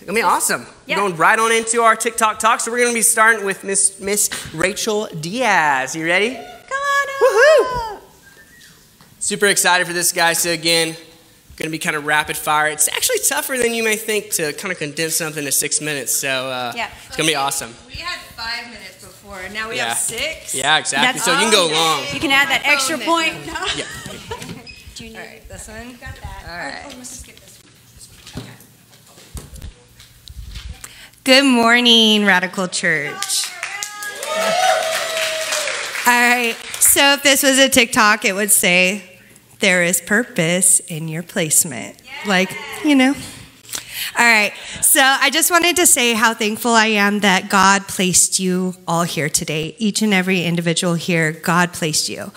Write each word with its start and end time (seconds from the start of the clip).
It's 0.00 0.06
gonna 0.06 0.16
be 0.16 0.22
awesome. 0.22 0.64
Yeah. 0.86 0.96
We're 0.96 1.08
going 1.08 1.16
right 1.16 1.38
on 1.38 1.50
into 1.52 1.82
our 1.82 1.96
TikTok 1.96 2.38
talk. 2.38 2.60
So 2.60 2.70
we're 2.70 2.78
gonna 2.82 2.94
be 2.94 3.02
starting 3.02 3.44
with 3.44 3.64
Miss 3.64 3.98
Miss 4.00 4.30
Rachel 4.54 5.06
Diaz. 5.20 5.96
You 5.96 6.06
ready? 6.06 6.34
Come 6.34 6.44
on 6.44 7.06
Woohoo! 7.20 8.00
Super 9.18 9.46
excited 9.46 9.86
for 9.88 9.92
this, 9.92 10.12
guys. 10.12 10.38
So 10.38 10.50
again, 10.50 10.96
gonna 11.56 11.70
be 11.70 11.78
kind 11.80 11.96
of 11.96 12.06
rapid 12.06 12.36
fire. 12.36 12.68
It's 12.68 12.86
actually 12.88 13.18
tougher 13.28 13.58
than 13.58 13.74
you 13.74 13.82
may 13.82 13.96
think 13.96 14.30
to 14.34 14.52
kind 14.52 14.70
of 14.70 14.78
condense 14.78 15.16
something 15.16 15.44
to 15.44 15.50
six 15.52 15.80
minutes. 15.80 16.14
So 16.14 16.28
uh, 16.48 16.72
Yeah. 16.76 16.90
it's 17.08 17.16
gonna 17.16 17.28
be 17.28 17.34
awesome. 17.34 17.74
We 17.88 17.94
had 17.94 18.20
five 18.36 18.66
minutes 18.72 19.04
before. 19.04 19.40
Now 19.52 19.68
we 19.68 19.76
Yeah. 19.76 19.88
have 19.88 19.98
six. 19.98 20.54
Yeah, 20.54 20.78
exactly. 20.78 21.06
That's- 21.06 21.24
so 21.24 21.32
you 21.32 21.38
can 21.38 21.50
go 21.50 21.64
Okay. 21.66 21.74
long. 21.74 22.04
You 22.14 22.20
can 22.20 22.30
add 22.30 22.48
that 22.50 22.62
extra 22.64 22.96
phone 22.98 23.06
point. 23.06 23.34
Yeah. 23.46 23.84
Do 24.94 25.04
you 25.04 25.10
need 25.10 25.16
All 25.18 25.24
right, 25.26 25.48
this 25.48 25.68
one. 25.68 25.92
got 26.00 26.14
that? 26.22 26.44
All 26.48 26.56
right. 26.56 26.82
Oh, 26.86 26.96
let's 26.98 27.10
just 27.10 27.26
get 27.26 27.36
this 27.36 27.58
one. 28.34 28.44
Good 31.24 31.44
morning, 31.44 32.24
Radical 32.24 32.68
Church. 32.68 33.50
All 36.06 36.14
right, 36.14 36.56
so 36.78 37.12
if 37.14 37.22
this 37.22 37.42
was 37.42 37.58
a 37.58 37.68
TikTok, 37.68 38.24
it 38.24 38.34
would 38.34 38.50
say, 38.50 39.02
There 39.60 39.82
is 39.82 40.00
purpose 40.00 40.80
in 40.80 41.08
your 41.08 41.22
placement. 41.22 42.00
Like, 42.26 42.56
you 42.84 42.94
know. 42.94 43.14
All 44.18 44.24
right, 44.24 44.52
so 44.80 45.00
I 45.02 45.28
just 45.30 45.50
wanted 45.50 45.76
to 45.76 45.86
say 45.86 46.14
how 46.14 46.32
thankful 46.32 46.70
I 46.70 46.86
am 46.86 47.20
that 47.20 47.50
God 47.50 47.88
placed 47.88 48.38
you 48.38 48.74
all 48.86 49.02
here 49.02 49.28
today. 49.28 49.74
Each 49.78 50.00
and 50.00 50.14
every 50.14 50.44
individual 50.44 50.94
here, 50.94 51.32
God 51.32 51.74
placed 51.74 52.08
you. 52.08 52.32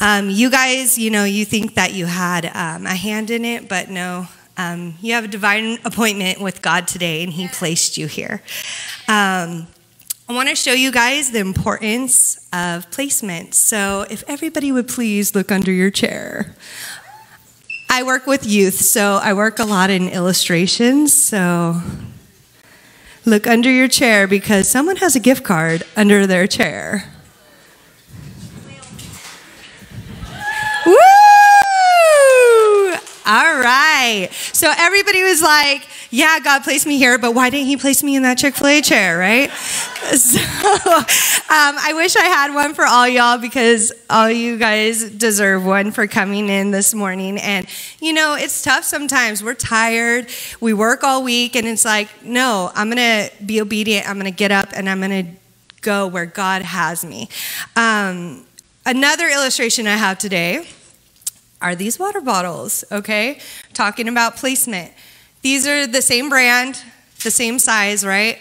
Um, 0.00 0.28
you 0.28 0.50
guys, 0.50 0.98
you 0.98 1.10
know, 1.10 1.24
you 1.24 1.44
think 1.44 1.76
that 1.76 1.94
you 1.94 2.06
had 2.06 2.44
um, 2.54 2.84
a 2.84 2.94
hand 2.94 3.30
in 3.30 3.44
it, 3.44 3.68
but 3.68 3.88
no. 3.88 4.28
Um, 4.58 4.94
you 5.00 5.14
have 5.14 5.24
a 5.24 5.28
divine 5.28 5.78
appointment 5.84 6.40
with 6.40 6.60
God 6.62 6.88
today, 6.88 7.22
and 7.22 7.32
He 7.32 7.46
placed 7.46 7.96
you 7.96 8.08
here. 8.08 8.42
Um, 9.06 9.68
I 10.28 10.34
want 10.34 10.48
to 10.48 10.56
show 10.56 10.72
you 10.72 10.90
guys 10.90 11.30
the 11.30 11.38
importance 11.38 12.46
of 12.52 12.90
placement. 12.90 13.54
So, 13.54 14.04
if 14.10 14.24
everybody 14.26 14.72
would 14.72 14.88
please 14.88 15.34
look 15.34 15.52
under 15.52 15.72
your 15.72 15.90
chair. 15.90 16.56
I 17.88 18.02
work 18.02 18.26
with 18.26 18.44
youth, 18.44 18.74
so 18.74 19.18
I 19.22 19.32
work 19.32 19.58
a 19.58 19.64
lot 19.64 19.90
in 19.90 20.08
illustrations. 20.08 21.14
So, 21.14 21.80
look 23.24 23.46
under 23.46 23.70
your 23.70 23.88
chair 23.88 24.26
because 24.26 24.68
someone 24.68 24.96
has 24.96 25.16
a 25.16 25.20
gift 25.20 25.44
card 25.44 25.84
under 25.96 26.26
their 26.26 26.46
chair. 26.46 27.14
Woo! 30.84 30.94
All 33.28 33.58
right. 33.58 34.30
So 34.54 34.72
everybody 34.74 35.22
was 35.22 35.42
like, 35.42 35.86
yeah, 36.10 36.38
God 36.40 36.64
placed 36.64 36.86
me 36.86 36.96
here, 36.96 37.18
but 37.18 37.34
why 37.34 37.50
didn't 37.50 37.66
He 37.66 37.76
place 37.76 38.02
me 38.02 38.16
in 38.16 38.22
that 38.22 38.38
Chick 38.38 38.54
fil 38.54 38.68
A 38.68 38.80
chair, 38.80 39.18
right? 39.18 39.50
So 40.08 40.38
um, 40.40 41.76
I 41.78 41.92
wish 41.94 42.16
I 42.16 42.24
had 42.24 42.54
one 42.54 42.72
for 42.72 42.86
all 42.86 43.06
y'all 43.06 43.36
because 43.36 43.92
all 44.08 44.30
you 44.30 44.56
guys 44.56 45.10
deserve 45.10 45.66
one 45.66 45.90
for 45.92 46.06
coming 46.06 46.48
in 46.48 46.70
this 46.70 46.94
morning. 46.94 47.38
And, 47.38 47.66
you 48.00 48.14
know, 48.14 48.34
it's 48.34 48.62
tough 48.62 48.84
sometimes. 48.84 49.42
We're 49.42 49.52
tired. 49.52 50.28
We 50.60 50.72
work 50.72 51.04
all 51.04 51.22
week, 51.22 51.56
and 51.56 51.66
it's 51.66 51.84
like, 51.84 52.08
no, 52.24 52.70
I'm 52.74 52.90
going 52.90 52.96
to 53.28 53.44
be 53.44 53.60
obedient. 53.60 54.08
I'm 54.08 54.18
going 54.18 54.32
to 54.32 54.36
get 54.36 54.50
up 54.50 54.70
and 54.72 54.88
I'm 54.88 55.00
going 55.00 55.26
to 55.26 55.32
go 55.82 56.06
where 56.06 56.26
God 56.26 56.62
has 56.62 57.04
me. 57.04 57.28
Um, 57.76 58.46
another 58.86 59.28
illustration 59.28 59.86
I 59.86 59.96
have 59.96 60.18
today 60.18 60.66
are 61.60 61.74
these 61.74 61.98
water 61.98 62.20
bottles, 62.20 62.84
okay? 62.90 63.40
Talking 63.74 64.08
about 64.08 64.36
placement. 64.36 64.92
These 65.42 65.66
are 65.66 65.86
the 65.86 66.02
same 66.02 66.28
brand, 66.28 66.82
the 67.22 67.30
same 67.30 67.58
size, 67.58 68.04
right? 68.04 68.38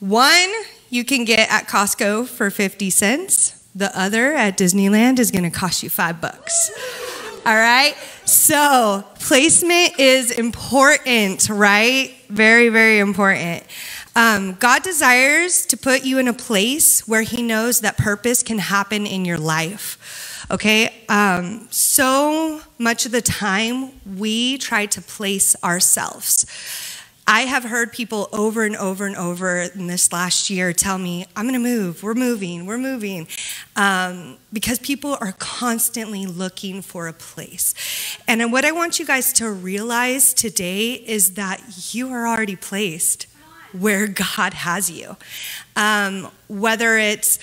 One 0.00 0.50
you 0.90 1.04
can 1.04 1.24
get 1.24 1.50
at 1.50 1.68
Costco 1.68 2.26
for 2.28 2.50
50 2.50 2.90
cents. 2.90 3.62
The 3.74 3.96
other 3.98 4.32
at 4.34 4.58
Disneyland 4.58 5.18
is 5.18 5.30
going 5.30 5.44
to 5.44 5.50
cost 5.50 5.82
you 5.82 5.88
5 5.88 6.20
bucks. 6.20 6.70
All 7.46 7.54
right? 7.54 7.94
So, 8.24 9.04
placement 9.18 9.98
is 9.98 10.30
important, 10.30 11.48
right? 11.48 12.14
Very, 12.28 12.68
very 12.68 12.98
important. 12.98 13.64
Um, 14.14 14.54
God 14.54 14.82
desires 14.82 15.64
to 15.66 15.76
put 15.76 16.04
you 16.04 16.18
in 16.18 16.28
a 16.28 16.32
place 16.34 17.08
where 17.08 17.22
He 17.22 17.42
knows 17.42 17.80
that 17.80 17.96
purpose 17.96 18.42
can 18.42 18.58
happen 18.58 19.06
in 19.06 19.24
your 19.24 19.38
life. 19.38 19.98
Okay? 20.52 20.94
Um, 21.08 21.66
so 21.70 22.60
much 22.78 23.06
of 23.06 23.12
the 23.12 23.22
time, 23.22 23.92
we 24.18 24.58
try 24.58 24.86
to 24.86 25.00
place 25.00 25.56
ourselves. 25.64 26.46
I 27.26 27.42
have 27.42 27.64
heard 27.64 27.92
people 27.92 28.28
over 28.32 28.64
and 28.64 28.76
over 28.76 29.06
and 29.06 29.16
over 29.16 29.60
in 29.60 29.86
this 29.86 30.12
last 30.12 30.50
year 30.50 30.72
tell 30.72 30.98
me, 30.98 31.24
I'm 31.36 31.48
to 31.48 31.58
move, 31.58 32.02
we're 32.02 32.14
moving, 32.14 32.66
we're 32.66 32.78
moving. 32.78 33.28
Um, 33.76 34.38
because 34.52 34.78
people 34.80 35.16
are 35.20 35.32
constantly 35.38 36.26
looking 36.26 36.82
for 36.82 37.06
a 37.06 37.12
place. 37.12 37.74
And 38.26 38.52
what 38.52 38.64
I 38.64 38.72
want 38.72 38.98
you 38.98 39.06
guys 39.06 39.32
to 39.34 39.50
realize 39.50 40.34
today 40.34 40.92
is 40.94 41.34
that 41.34 41.94
you 41.94 42.10
are 42.10 42.26
already 42.26 42.56
placed 42.56 43.28
where 43.72 44.06
God 44.08 44.52
has 44.52 44.90
you. 44.90 45.16
Um, 45.76 46.28
whether 46.48 46.98
it's 46.98 47.38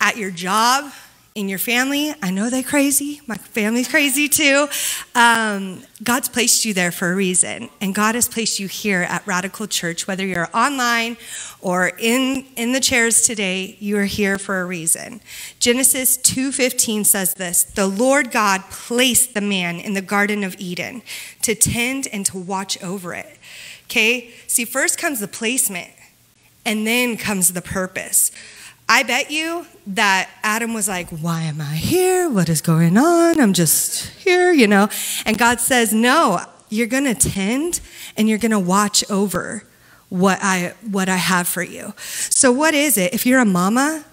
at 0.00 0.16
your 0.16 0.30
job, 0.30 0.92
in 1.34 1.48
your 1.48 1.58
family, 1.58 2.12
I 2.20 2.30
know 2.30 2.50
they're 2.50 2.62
crazy. 2.62 3.20
My 3.28 3.36
family's 3.36 3.86
crazy 3.86 4.28
too. 4.28 4.66
Um, 5.14 5.82
God's 6.02 6.28
placed 6.28 6.64
you 6.64 6.74
there 6.74 6.90
for 6.90 7.12
a 7.12 7.14
reason, 7.14 7.70
and 7.80 7.94
God 7.94 8.16
has 8.16 8.26
placed 8.26 8.58
you 8.58 8.66
here 8.66 9.02
at 9.02 9.24
Radical 9.26 9.68
Church. 9.68 10.08
Whether 10.08 10.26
you're 10.26 10.48
online 10.52 11.16
or 11.60 11.92
in 11.98 12.46
in 12.56 12.72
the 12.72 12.80
chairs 12.80 13.22
today, 13.22 13.76
you 13.78 13.96
are 13.98 14.06
here 14.06 14.38
for 14.38 14.60
a 14.60 14.64
reason. 14.64 15.20
Genesis 15.60 16.16
2:15 16.16 17.04
says 17.04 17.34
this: 17.34 17.62
"The 17.62 17.86
Lord 17.86 18.32
God 18.32 18.64
placed 18.68 19.34
the 19.34 19.40
man 19.40 19.78
in 19.78 19.94
the 19.94 20.02
Garden 20.02 20.42
of 20.42 20.56
Eden 20.58 21.02
to 21.42 21.54
tend 21.54 22.08
and 22.08 22.26
to 22.26 22.38
watch 22.38 22.82
over 22.82 23.14
it." 23.14 23.38
Okay, 23.84 24.30
see, 24.48 24.64
first 24.64 24.98
comes 24.98 25.20
the 25.20 25.28
placement, 25.28 25.90
and 26.66 26.84
then 26.84 27.16
comes 27.16 27.52
the 27.52 27.62
purpose. 27.62 28.32
I 28.90 29.04
bet 29.04 29.30
you 29.30 29.66
that 29.86 30.28
Adam 30.42 30.74
was 30.74 30.88
like, 30.88 31.08
Why 31.10 31.42
am 31.42 31.60
I 31.60 31.76
here? 31.76 32.28
What 32.28 32.48
is 32.48 32.60
going 32.60 32.98
on? 32.98 33.40
I'm 33.40 33.52
just 33.52 34.06
here, 34.18 34.52
you 34.52 34.66
know? 34.66 34.88
And 35.24 35.38
God 35.38 35.60
says, 35.60 35.92
No, 35.92 36.40
you're 36.70 36.88
going 36.88 37.04
to 37.04 37.14
tend 37.14 37.80
and 38.16 38.28
you're 38.28 38.36
going 38.36 38.50
to 38.50 38.58
watch 38.58 39.08
over 39.08 39.62
what 40.08 40.40
I, 40.42 40.74
what 40.90 41.08
I 41.08 41.16
have 41.16 41.46
for 41.46 41.62
you. 41.62 41.94
So, 41.98 42.50
what 42.50 42.74
is 42.74 42.98
it? 42.98 43.14
If 43.14 43.26
you're 43.26 43.38
a 43.38 43.44
mama, 43.44 44.04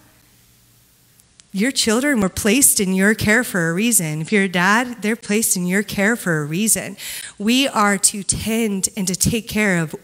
your 1.52 1.72
children 1.72 2.22
were 2.22 2.30
placed 2.30 2.80
in 2.80 2.94
your 2.94 3.16
care 3.16 3.44
for 3.44 3.72
a 3.72 3.74
reason. 3.74 4.22
If 4.22 4.32
you're 4.32 4.44
a 4.44 4.48
dad, 4.48 5.02
they're 5.02 5.16
placed 5.16 5.58
in 5.58 5.66
your 5.66 5.82
care 5.82 6.16
for 6.16 6.44
a 6.44 6.46
reason. 6.46 6.98
We 7.40 7.68
are 7.68 7.98
to 7.98 8.22
tend 8.22 8.90
and 8.96 9.08
to 9.08 9.16
take 9.16 9.48
care 9.48 9.82
of 9.82 9.96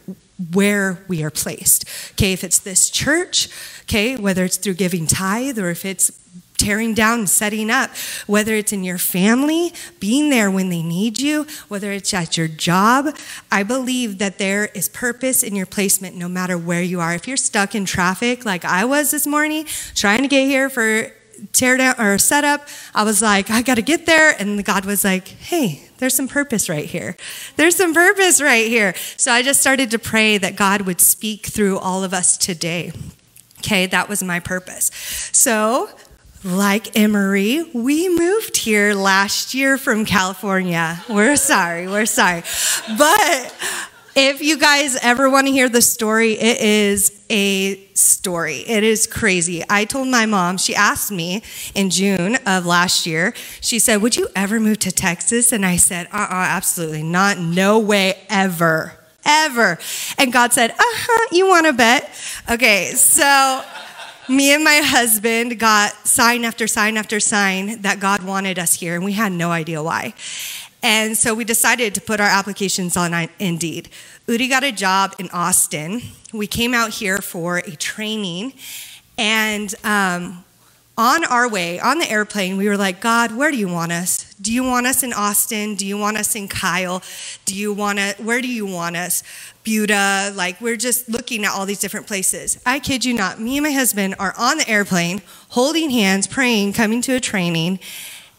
where 0.51 1.03
we 1.07 1.23
are 1.23 1.29
placed. 1.29 1.85
Okay, 2.13 2.33
if 2.33 2.43
it's 2.43 2.59
this 2.59 2.89
church, 2.89 3.49
okay, 3.83 4.15
whether 4.15 4.43
it's 4.43 4.57
through 4.57 4.73
giving 4.75 5.07
tithe 5.07 5.59
or 5.59 5.69
if 5.69 5.85
it's 5.85 6.11
tearing 6.57 6.93
down 6.93 7.27
setting 7.27 7.69
up, 7.69 7.89
whether 8.25 8.53
it's 8.53 8.71
in 8.71 8.83
your 8.83 8.97
family, 8.97 9.73
being 9.99 10.29
there 10.29 10.49
when 10.49 10.69
they 10.69 10.81
need 10.81 11.19
you, 11.19 11.45
whether 11.67 11.91
it's 11.91 12.13
at 12.13 12.37
your 12.37 12.47
job, 12.47 13.15
I 13.51 13.63
believe 13.63 14.17
that 14.19 14.37
there 14.37 14.67
is 14.67 14.87
purpose 14.87 15.43
in 15.43 15.55
your 15.55 15.65
placement 15.65 16.15
no 16.15 16.29
matter 16.29 16.57
where 16.57 16.81
you 16.81 16.99
are. 16.99 17.13
If 17.13 17.27
you're 17.27 17.37
stuck 17.37 17.75
in 17.75 17.85
traffic 17.85 18.45
like 18.45 18.63
I 18.63 18.85
was 18.85 19.11
this 19.11 19.27
morning, 19.27 19.65
trying 19.95 20.21
to 20.21 20.27
get 20.27 20.47
here 20.47 20.69
for 20.69 21.11
tear 21.51 21.77
down 21.77 21.99
or 21.99 22.17
set 22.17 22.43
up, 22.43 22.67
I 22.95 23.03
was 23.03 23.21
like, 23.21 23.49
I 23.49 23.61
got 23.61 23.75
to 23.75 23.81
get 23.81 24.05
there. 24.05 24.35
And 24.39 24.63
God 24.63 24.85
was 24.85 25.03
like, 25.03 25.27
hey, 25.27 25.89
there's 25.97 26.15
some 26.15 26.27
purpose 26.27 26.69
right 26.69 26.85
here. 26.85 27.15
There's 27.55 27.75
some 27.75 27.93
purpose 27.93 28.41
right 28.41 28.67
here. 28.67 28.93
So 29.17 29.31
I 29.31 29.41
just 29.41 29.61
started 29.61 29.91
to 29.91 29.99
pray 29.99 30.37
that 30.37 30.55
God 30.55 30.81
would 30.81 31.01
speak 31.01 31.47
through 31.47 31.79
all 31.79 32.03
of 32.03 32.13
us 32.13 32.37
today. 32.37 32.91
Okay, 33.59 33.85
that 33.87 34.09
was 34.09 34.21
my 34.21 34.39
purpose. 34.39 34.91
So, 35.31 35.89
like 36.43 36.97
Emery, 36.97 37.63
we 37.73 38.09
moved 38.09 38.57
here 38.57 38.93
last 38.93 39.53
year 39.53 39.77
from 39.77 40.03
California. 40.03 41.01
We're 41.09 41.37
sorry, 41.37 41.87
we're 41.87 42.05
sorry. 42.05 42.43
But 42.97 43.55
if 44.15 44.41
you 44.41 44.57
guys 44.57 44.95
ever 45.01 45.29
want 45.29 45.47
to 45.47 45.53
hear 45.53 45.69
the 45.69 45.81
story, 45.81 46.33
it 46.33 46.61
is 46.61 47.23
a 47.29 47.83
story. 47.95 48.57
It 48.57 48.83
is 48.83 49.07
crazy. 49.07 49.63
I 49.69 49.85
told 49.85 50.07
my 50.07 50.25
mom, 50.25 50.57
she 50.57 50.75
asked 50.75 51.11
me 51.11 51.41
in 51.73 51.89
June 51.89 52.37
of 52.45 52.65
last 52.65 53.07
year, 53.07 53.33
she 53.59 53.79
said, 53.79 54.01
Would 54.01 54.15
you 54.15 54.27
ever 54.35 54.59
move 54.59 54.79
to 54.79 54.91
Texas? 54.91 55.51
And 55.51 55.65
I 55.65 55.77
said, 55.77 56.07
Uh 56.11 56.27
uh 56.29 56.45
absolutely 56.49 57.03
not. 57.03 57.39
No 57.39 57.79
way 57.79 58.19
ever. 58.29 58.93
Ever. 59.25 59.79
And 60.17 60.31
God 60.31 60.53
said, 60.53 60.71
Uh 60.71 60.75
huh, 60.79 61.27
you 61.31 61.47
want 61.47 61.65
to 61.65 61.73
bet? 61.73 62.09
Okay, 62.51 62.91
so 62.91 63.63
me 64.29 64.53
and 64.53 64.63
my 64.63 64.81
husband 64.83 65.59
got 65.59 65.91
sign 66.07 66.45
after 66.45 66.67
sign 66.67 66.97
after 66.97 67.19
sign 67.19 67.81
that 67.81 67.99
God 67.99 68.23
wanted 68.23 68.57
us 68.57 68.73
here, 68.73 68.95
and 68.95 69.03
we 69.03 69.13
had 69.13 69.31
no 69.31 69.51
idea 69.51 69.81
why. 69.83 70.13
And 70.83 71.17
so 71.17 71.33
we 71.33 71.45
decided 71.45 71.95
to 71.95 72.01
put 72.01 72.19
our 72.19 72.27
applications 72.27 72.97
on 72.97 73.13
Indeed. 73.39 73.87
Udi 74.27 74.49
got 74.49 74.65
a 74.65 74.71
job 74.71 75.15
in 75.17 75.29
Austin. 75.29 76.01
We 76.33 76.45
came 76.45 76.73
out 76.73 76.91
here 76.91 77.19
for 77.19 77.59
a 77.59 77.71
training, 77.71 78.53
and 79.17 79.73
um, 79.85 80.43
on 80.97 81.23
our 81.23 81.49
way, 81.49 81.79
on 81.79 81.99
the 81.99 82.09
airplane, 82.11 82.57
we 82.57 82.67
were 82.67 82.75
like, 82.75 82.99
God, 82.99 83.35
where 83.35 83.49
do 83.49 83.57
you 83.57 83.69
want 83.69 83.93
us? 83.93 84.33
Do 84.35 84.51
you 84.51 84.63
want 84.63 84.85
us 84.85 85.03
in 85.03 85.13
Austin? 85.13 85.75
Do 85.75 85.87
you 85.87 85.97
want 85.97 86.17
us 86.17 86.35
in 86.35 86.49
Kyle? 86.49 87.01
Do 87.45 87.55
you 87.55 87.71
want 87.71 87.99
to, 87.99 88.15
where 88.21 88.41
do 88.41 88.47
you 88.47 88.65
want 88.65 88.97
us? 88.97 89.23
Buda, 89.63 90.33
like 90.35 90.59
we're 90.59 90.75
just 90.75 91.07
looking 91.07 91.45
at 91.45 91.51
all 91.51 91.65
these 91.65 91.79
different 91.79 92.07
places. 92.07 92.61
I 92.65 92.79
kid 92.79 93.05
you 93.05 93.13
not, 93.13 93.39
me 93.39 93.55
and 93.57 93.63
my 93.63 93.71
husband 93.71 94.15
are 94.19 94.33
on 94.37 94.57
the 94.57 94.69
airplane, 94.69 95.21
holding 95.49 95.89
hands, 95.91 96.27
praying, 96.27 96.73
coming 96.73 97.01
to 97.03 97.15
a 97.15 97.19
training, 97.21 97.79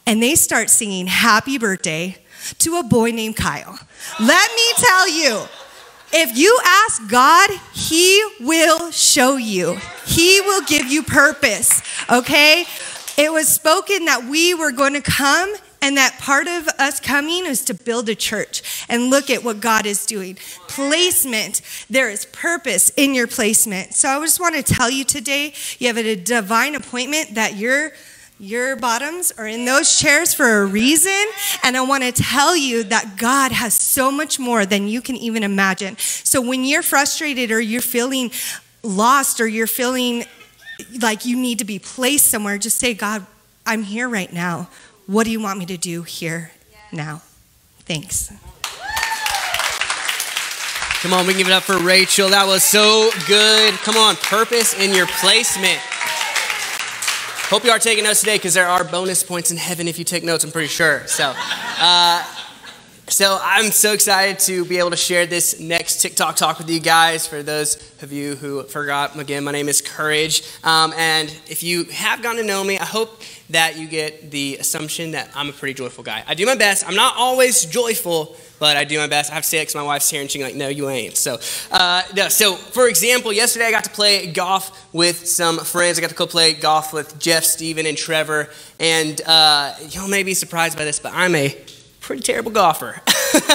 and 0.07 0.23
they 0.23 0.35
start 0.35 0.69
singing 0.69 1.07
happy 1.07 1.57
birthday 1.57 2.19
to 2.59 2.77
a 2.77 2.83
boy 2.83 3.11
named 3.11 3.37
Kyle. 3.37 3.79
Let 4.21 4.51
me 4.53 4.73
tell 4.77 5.09
you, 5.09 5.43
if 6.13 6.37
you 6.37 6.59
ask 6.65 7.11
God, 7.11 7.51
He 7.73 8.25
will 8.41 8.91
show 8.91 9.37
you. 9.37 9.79
He 10.07 10.41
will 10.41 10.63
give 10.63 10.87
you 10.87 11.03
purpose, 11.03 11.83
okay? 12.11 12.65
It 13.17 13.33
was 13.33 13.49
spoken 13.49 14.05
that 14.07 14.25
we 14.25 14.55
were 14.55 14.73
going 14.73 14.95
to 14.95 15.01
come 15.01 15.55
and 15.85 15.99
that 15.99 16.19
part 16.19 16.47
of 16.47 16.67
us 16.79 16.99
coming 16.99 17.45
is 17.45 17.63
to 17.67 17.75
build 17.75 18.09
a 18.09 18.15
church 18.15 18.87
and 18.89 19.11
look 19.11 19.29
at 19.29 19.45
what 19.45 19.61
God 19.61 19.85
is 19.85 20.07
doing. 20.07 20.37
Placement, 20.67 21.61
there 21.91 22.09
is 22.09 22.25
purpose 22.25 22.91
in 22.97 23.13
your 23.13 23.27
placement. 23.27 23.93
So 23.93 24.09
I 24.09 24.19
just 24.21 24.41
want 24.41 24.55
to 24.55 24.63
tell 24.63 24.89
you 24.89 25.05
today 25.05 25.53
you 25.79 25.89
have 25.89 25.99
a 25.99 26.17
divine 26.17 26.75
appointment 26.75 27.35
that 27.35 27.57
your 27.57 27.93
your 28.39 28.77
bottoms 28.77 29.33
are 29.39 29.47
in 29.47 29.65
those 29.65 29.99
chairs 29.99 30.35
for 30.35 30.63
a 30.63 30.67
reason. 30.67 31.25
And 31.63 31.77
I 31.77 31.83
want 31.83 32.03
to 32.03 32.13
tell 32.13 32.57
you 32.57 32.83
that 32.85 33.17
God 33.17 33.53
has 33.53 33.75
so 33.75 34.11
much 34.11 34.39
more 34.39 34.67
than 34.67 34.89
you 34.89 35.01
can 35.01 35.17
even 35.17 35.43
imagine. 35.43 35.97
So 35.99 36.41
when 36.41 36.65
you're 36.65 36.83
frustrated 36.83 37.51
or 37.51 37.61
you're 37.61 37.81
feeling 37.81 38.31
lost 38.83 39.41
or 39.41 39.47
you're 39.47 39.67
feeling 39.67 40.25
like 41.01 41.25
you 41.25 41.37
need 41.37 41.59
to 41.61 41.65
be 41.65 41.79
placed 41.79 42.27
somewhere, 42.27 42.59
just 42.59 42.79
say, 42.79 42.93
God, 42.93 43.25
I'm 43.65 43.83
here 43.83 44.09
right 44.09 44.33
now. 44.33 44.69
What 45.07 45.25
do 45.25 45.31
you 45.31 45.41
want 45.41 45.59
me 45.59 45.67
to 45.67 45.77
do 45.77 46.03
here 46.03 46.51
now? 46.93 47.23
Thanks. 47.81 48.33
Come 51.03 51.13
on, 51.13 51.27
we 51.27 51.35
can 51.35 51.41
give 51.41 51.49
it 51.49 51.53
up 51.53 51.65
for 51.65 51.79
Rachel. 51.79 52.31
That 52.31 52.47
was 52.47 52.65
so 52.65 53.11
good. 53.29 53.75
Come 53.75 53.97
on, 53.97 54.17
purpose 54.17 54.73
in 54.73 54.95
your 54.95 55.07
placement. 55.07 55.79
Hope 57.49 57.63
you 57.63 57.71
are 57.71 57.79
taking 57.79 58.05
notes 58.05 58.21
today 58.21 58.37
because 58.37 58.55
there 58.55 58.67
are 58.67 58.83
bonus 58.85 59.23
points 59.23 59.51
in 59.51 59.59
heaven 59.59 59.87
if 59.87 59.99
you 59.99 60.05
take 60.05 60.25
notes, 60.25 60.45
I'm 60.45 60.51
pretty 60.51 60.69
sure. 60.69 61.07
So, 61.07 61.35
uh, 61.37 62.25
so 63.09 63.39
I'm 63.43 63.71
so 63.71 63.93
excited 63.93 64.39
to 64.41 64.65
be 64.65 64.79
able 64.79 64.91
to 64.91 64.97
share 64.97 65.27
this 65.27 65.61
next 65.61 66.01
TikTok 66.01 66.37
talk 66.37 66.59
with 66.59 66.71
you 66.71 66.81
guys. 66.81 67.27
For 67.27 67.43
those 67.43 67.77
of 68.03 68.13
you 68.13 68.35
who 68.35 68.63
forgot, 68.63 69.19
again, 69.19 69.45
my 69.45 69.53
name 69.53 69.69
is 69.69 69.83
Courage. 69.83 70.43
Um, 70.65 70.95
and 70.97 71.29
if 71.49 71.63
you 71.63 71.85
have 71.85 72.23
gotten 72.23 72.41
to 72.41 72.47
know 72.47 72.65
me, 72.65 72.79
I 72.79 72.85
hope 72.85 73.21
that 73.51 73.77
you 73.77 73.87
get 73.87 74.31
the 74.31 74.57
assumption 74.59 75.11
that 75.11 75.31
I'm 75.35 75.51
a 75.51 75.53
pretty 75.53 75.75
joyful 75.75 76.03
guy. 76.03 76.25
I 76.27 76.35
do 76.35 76.47
my 76.47 76.57
best. 76.57 76.87
I'm 76.89 76.95
not 76.95 77.15
always 77.17 77.67
joyful, 77.67 78.37
but 78.59 78.79
I 78.79 78.85
do 78.85 78.99
my 78.99 79.07
best. 79.07 79.31
I 79.31 79.35
have 79.35 79.45
because 79.51 79.75
my 79.75 79.83
wife's 79.83 80.09
here 80.09 80.23
and 80.23 80.31
she's 80.31 80.43
like, 80.43 80.55
no, 80.55 80.69
you 80.69 80.89
ain't. 80.89 81.17
So, 81.17 81.39
uh, 81.71 82.03
no. 82.17 82.29
so 82.29 82.55
for 82.55 82.89
example, 82.89 83.33
yesterday 83.33 83.67
I 83.67 83.71
got 83.71 83.85
to 83.85 83.91
play 83.91 84.33
golf 84.33 84.93
with 84.95 85.29
some 85.29 85.59
friends. 85.59 85.99
I 85.99 86.01
got 86.01 86.11
to 86.11 86.17
go 86.17 86.27
play 86.27 86.55
golf 86.55 86.95
with 86.95 87.19
Jeff, 87.19 87.45
Steven, 87.45 87.85
and 87.85 87.99
Trevor. 87.99 88.49
And 88.81 89.21
uh, 89.27 89.75
y'all 89.91 90.09
may 90.09 90.23
be 90.23 90.33
surprised 90.33 90.79
by 90.79 90.85
this, 90.85 90.99
but 90.99 91.13
I'm 91.15 91.35
a 91.35 91.49
pretty 92.05 92.23
terrible 92.23 92.51
golfer. 92.51 93.01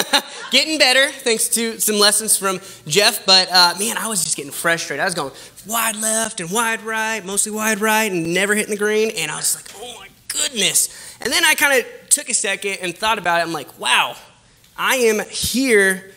getting 0.50 0.76
better 0.76 1.08
thanks 1.08 1.48
to 1.50 1.78
some 1.78 1.96
lessons 1.96 2.36
from 2.36 2.58
Jeff, 2.84 3.24
but 3.24 3.48
uh, 3.50 3.74
man, 3.78 3.96
I 3.96 4.08
was 4.08 4.24
just 4.24 4.36
getting 4.36 4.50
frustrated. 4.50 5.00
I 5.00 5.04
was 5.04 5.14
going 5.14 5.32
wide 5.68 5.96
left 5.96 6.40
and 6.40 6.50
wide 6.50 6.82
right, 6.82 7.24
mostly 7.24 7.52
wide 7.52 7.80
right, 7.80 8.10
and 8.10 8.34
never 8.34 8.54
hitting 8.56 8.72
the 8.72 8.78
green. 8.78 9.12
And 9.16 9.30
I 9.30 9.36
was 9.36 9.54
like, 9.54 9.66
oh 9.76 10.00
my 10.00 10.08
goodness. 10.26 11.16
And 11.20 11.32
then 11.32 11.44
I 11.44 11.54
kind 11.54 11.80
of 11.80 12.08
took 12.10 12.28
a 12.28 12.34
second 12.34 12.78
and 12.82 12.96
thought 12.96 13.18
about 13.18 13.38
it. 13.38 13.42
I'm 13.44 13.52
like, 13.52 13.78
wow, 13.78 14.16
I 14.76 14.96
am 14.96 15.20
here 15.28 16.10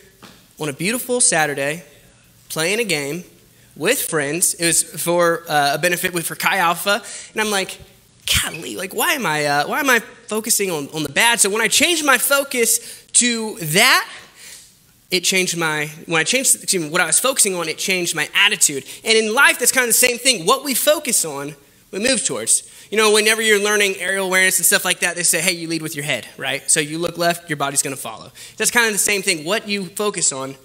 on 0.59 0.69
a 0.69 0.73
beautiful 0.73 1.21
Saturday 1.21 1.83
playing 2.49 2.79
a 2.79 2.83
game 2.83 3.23
with 3.75 4.01
friends. 4.01 4.55
It 4.55 4.65
was 4.65 4.81
for 4.81 5.43
uh, 5.47 5.75
a 5.75 5.77
benefit 5.77 6.13
with 6.13 6.25
for 6.25 6.35
Chi 6.35 6.57
Alpha. 6.57 7.03
And 7.33 7.41
I'm 7.41 7.51
like, 7.51 7.79
golly, 8.25 8.75
like 8.75 8.93
why 8.93 9.13
am 9.13 9.25
I 9.25 9.45
uh, 9.45 9.67
why 9.67 9.79
am 9.79 9.89
I 9.89 9.99
focusing 10.27 10.71
on, 10.71 10.87
on 10.93 11.03
the 11.03 11.11
bad? 11.11 11.39
So 11.39 11.49
when 11.49 11.61
I 11.61 11.67
changed 11.67 12.05
my 12.05 12.17
focus 12.17 13.05
to 13.13 13.55
that, 13.57 14.09
it 15.11 15.23
changed 15.23 15.57
my 15.57 15.87
when 16.05 16.19
I 16.19 16.23
changed 16.23 16.55
excuse 16.55 16.83
me, 16.83 16.89
what 16.89 17.01
I 17.01 17.05
was 17.05 17.19
focusing 17.19 17.55
on, 17.55 17.69
it 17.69 17.77
changed 17.77 18.15
my 18.15 18.29
attitude. 18.35 18.85
And 19.03 19.17
in 19.17 19.33
life, 19.33 19.59
that's 19.59 19.71
kind 19.71 19.83
of 19.83 19.89
the 19.89 19.93
same 19.93 20.17
thing. 20.17 20.45
What 20.45 20.63
we 20.63 20.73
focus 20.73 21.25
on, 21.25 21.55
we 21.91 21.99
move 21.99 22.25
towards. 22.25 22.69
You 22.89 22.97
know, 22.97 23.11
whenever 23.11 23.41
you're 23.41 23.63
learning 23.63 23.95
aerial 23.97 24.27
awareness 24.27 24.59
and 24.59 24.65
stuff 24.65 24.85
like 24.85 24.99
that, 24.99 25.15
they 25.15 25.23
say, 25.23 25.41
hey, 25.41 25.53
you 25.53 25.67
lead 25.67 25.81
with 25.81 25.95
your 25.95 26.05
head, 26.05 26.27
right? 26.37 26.69
So 26.69 26.79
you 26.79 26.99
look 26.99 27.17
left, 27.17 27.49
your 27.49 27.57
body's 27.57 27.81
gonna 27.81 27.95
follow. 27.95 28.31
That's 28.57 28.71
kind 28.71 28.85
of 28.85 28.93
the 28.93 28.99
same 28.99 29.21
thing. 29.21 29.45
What 29.45 29.67
you 29.67 29.85
focus 29.85 30.31
on, 30.31 30.55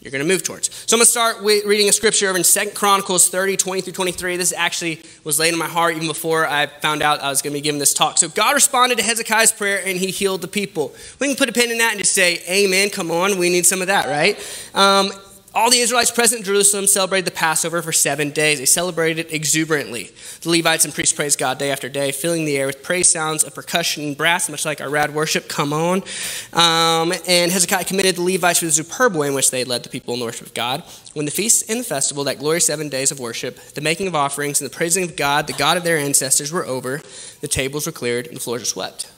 you're 0.00 0.12
going 0.12 0.24
to 0.24 0.28
move 0.28 0.44
towards. 0.44 0.72
So 0.86 0.94
I'm 0.94 0.98
going 0.98 1.06
to 1.06 1.10
start 1.10 1.42
with 1.42 1.64
reading 1.64 1.88
a 1.88 1.92
scripture 1.92 2.28
over 2.28 2.38
in 2.38 2.44
Second 2.44 2.74
Chronicles 2.74 3.28
30, 3.28 3.56
20 3.56 3.80
through 3.80 3.92
23. 3.94 4.36
This 4.36 4.52
actually 4.52 5.02
was 5.24 5.40
laid 5.40 5.52
in 5.52 5.58
my 5.58 5.66
heart 5.66 5.96
even 5.96 6.06
before 6.06 6.46
I 6.46 6.66
found 6.66 7.02
out 7.02 7.20
I 7.20 7.28
was 7.30 7.42
going 7.42 7.52
to 7.52 7.56
be 7.56 7.60
giving 7.60 7.80
this 7.80 7.94
talk. 7.94 8.16
So 8.16 8.28
God 8.28 8.54
responded 8.54 8.98
to 8.98 9.04
Hezekiah's 9.04 9.50
prayer 9.50 9.82
and 9.84 9.98
he 9.98 10.12
healed 10.12 10.40
the 10.40 10.48
people. 10.48 10.94
We 11.18 11.26
can 11.26 11.36
put 11.36 11.48
a 11.48 11.52
pin 11.52 11.72
in 11.72 11.78
that 11.78 11.92
and 11.92 11.98
just 11.98 12.14
say, 12.14 12.40
Amen. 12.48 12.90
Come 12.90 13.10
on, 13.10 13.38
we 13.38 13.50
need 13.50 13.66
some 13.66 13.80
of 13.80 13.88
that, 13.88 14.06
right? 14.06 14.38
Um, 14.74 15.10
all 15.58 15.70
the 15.70 15.78
Israelites 15.80 16.12
present 16.12 16.38
in 16.38 16.44
Jerusalem 16.44 16.86
celebrated 16.86 17.26
the 17.26 17.32
Passover 17.32 17.82
for 17.82 17.90
seven 17.90 18.30
days. 18.30 18.60
They 18.60 18.64
celebrated 18.64 19.26
it 19.26 19.34
exuberantly. 19.34 20.12
The 20.42 20.50
Levites 20.50 20.84
and 20.84 20.94
priests 20.94 21.12
praised 21.12 21.36
God 21.36 21.58
day 21.58 21.72
after 21.72 21.88
day, 21.88 22.12
filling 22.12 22.44
the 22.44 22.56
air 22.56 22.66
with 22.66 22.84
praise 22.84 23.08
sounds 23.08 23.42
of 23.42 23.56
percussion 23.56 24.04
and 24.04 24.16
brass, 24.16 24.48
much 24.48 24.64
like 24.64 24.80
our 24.80 24.88
rad 24.88 25.12
worship. 25.12 25.48
Come 25.48 25.72
on. 25.72 26.04
Um, 26.52 27.12
and 27.26 27.50
Hezekiah 27.50 27.86
committed 27.86 28.14
the 28.14 28.22
Levites 28.22 28.62
with 28.62 28.70
a 28.70 28.84
superb 28.84 29.16
way 29.16 29.26
in 29.26 29.34
which 29.34 29.50
they 29.50 29.64
led 29.64 29.82
the 29.82 29.88
people 29.88 30.14
in 30.14 30.20
the 30.20 30.26
worship 30.26 30.46
of 30.46 30.54
God. 30.54 30.84
When 31.14 31.24
the 31.24 31.32
feast 31.32 31.68
and 31.68 31.80
the 31.80 31.84
festival, 31.84 32.22
that 32.24 32.38
glorious 32.38 32.66
seven 32.66 32.88
days 32.88 33.10
of 33.10 33.18
worship, 33.18 33.56
the 33.74 33.80
making 33.80 34.06
of 34.06 34.14
offerings, 34.14 34.60
and 34.60 34.70
the 34.70 34.76
praising 34.76 35.02
of 35.02 35.16
God, 35.16 35.48
the 35.48 35.54
God 35.54 35.76
of 35.76 35.82
their 35.82 35.98
ancestors, 35.98 36.52
were 36.52 36.66
over, 36.66 37.00
the 37.40 37.48
tables 37.48 37.86
were 37.86 37.92
cleared, 37.92 38.28
and 38.28 38.36
the 38.36 38.40
floors 38.40 38.62
were 38.62 38.64
swept. 38.64 39.10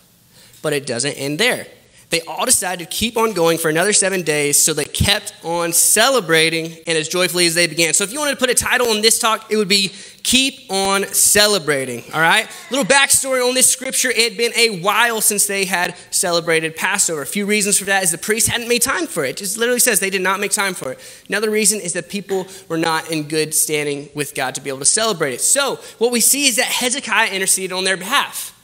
But 0.63 0.73
it 0.73 0.87
doesn't 0.87 1.13
end 1.13 1.39
there 1.39 1.67
they 2.11 2.21
all 2.23 2.45
decided 2.45 2.85
to 2.85 2.91
keep 2.91 3.17
on 3.17 3.33
going 3.33 3.57
for 3.57 3.69
another 3.69 3.93
seven 3.93 4.23
days, 4.23 4.59
so 4.59 4.75
they 4.75 4.85
kept 4.85 5.33
on 5.45 5.73
celebrating 5.73 6.77
and 6.87 6.99
as 6.99 7.09
joyfully 7.09 7.47
as 7.47 7.55
they 7.55 7.69
began. 7.69 7.95
So, 7.95 8.03
if 8.03 8.13
you 8.13 8.19
wanted 8.19 8.33
to 8.33 8.37
put 8.37 8.51
a 8.51 8.55
title 8.55 8.89
on 8.89 9.01
this 9.01 9.19
talk, 9.19 9.51
it 9.51 9.57
would 9.57 9.69
be 9.69 9.93
Keep 10.23 10.71
on 10.71 11.07
Celebrating. 11.07 12.03
All 12.13 12.21
right? 12.21 12.49
Little 12.71 12.85
backstory 12.85 13.47
on 13.47 13.55
this 13.55 13.69
scripture 13.69 14.11
it 14.11 14.31
had 14.31 14.37
been 14.37 14.53
a 14.57 14.81
while 14.81 15.21
since 15.21 15.47
they 15.47 15.65
had 15.65 15.97
celebrated 16.11 16.77
Passover. 16.77 17.23
A 17.23 17.27
few 17.27 17.47
reasons 17.47 17.79
for 17.79 17.85
that 17.85 18.03
is 18.03 18.11
the 18.11 18.19
priests 18.19 18.49
hadn't 18.49 18.69
made 18.69 18.83
time 18.83 19.07
for 19.07 19.25
it. 19.25 19.31
It 19.31 19.37
just 19.39 19.57
literally 19.57 19.81
says 19.81 20.01
they 20.01 20.11
did 20.11 20.21
not 20.21 20.41
make 20.41 20.51
time 20.51 20.75
for 20.75 20.93
it. 20.93 21.25
Another 21.29 21.51
reason 21.51 21.81
is 21.81 21.93
that 21.93 22.09
people 22.09 22.47
were 22.69 22.77
not 22.77 23.11
in 23.11 23.29
good 23.29 23.55
standing 23.55 24.09
with 24.15 24.35
God 24.35 24.55
to 24.57 24.61
be 24.61 24.69
able 24.69 24.81
to 24.81 24.85
celebrate 24.85 25.33
it. 25.33 25.41
So, 25.41 25.77
what 25.99 26.11
we 26.13 26.21
see 26.21 26.47
is 26.47 26.57
that 26.57 26.67
Hezekiah 26.67 27.31
interceded 27.33 27.73
on 27.73 27.85
their 27.85 27.97
behalf. 27.97 28.57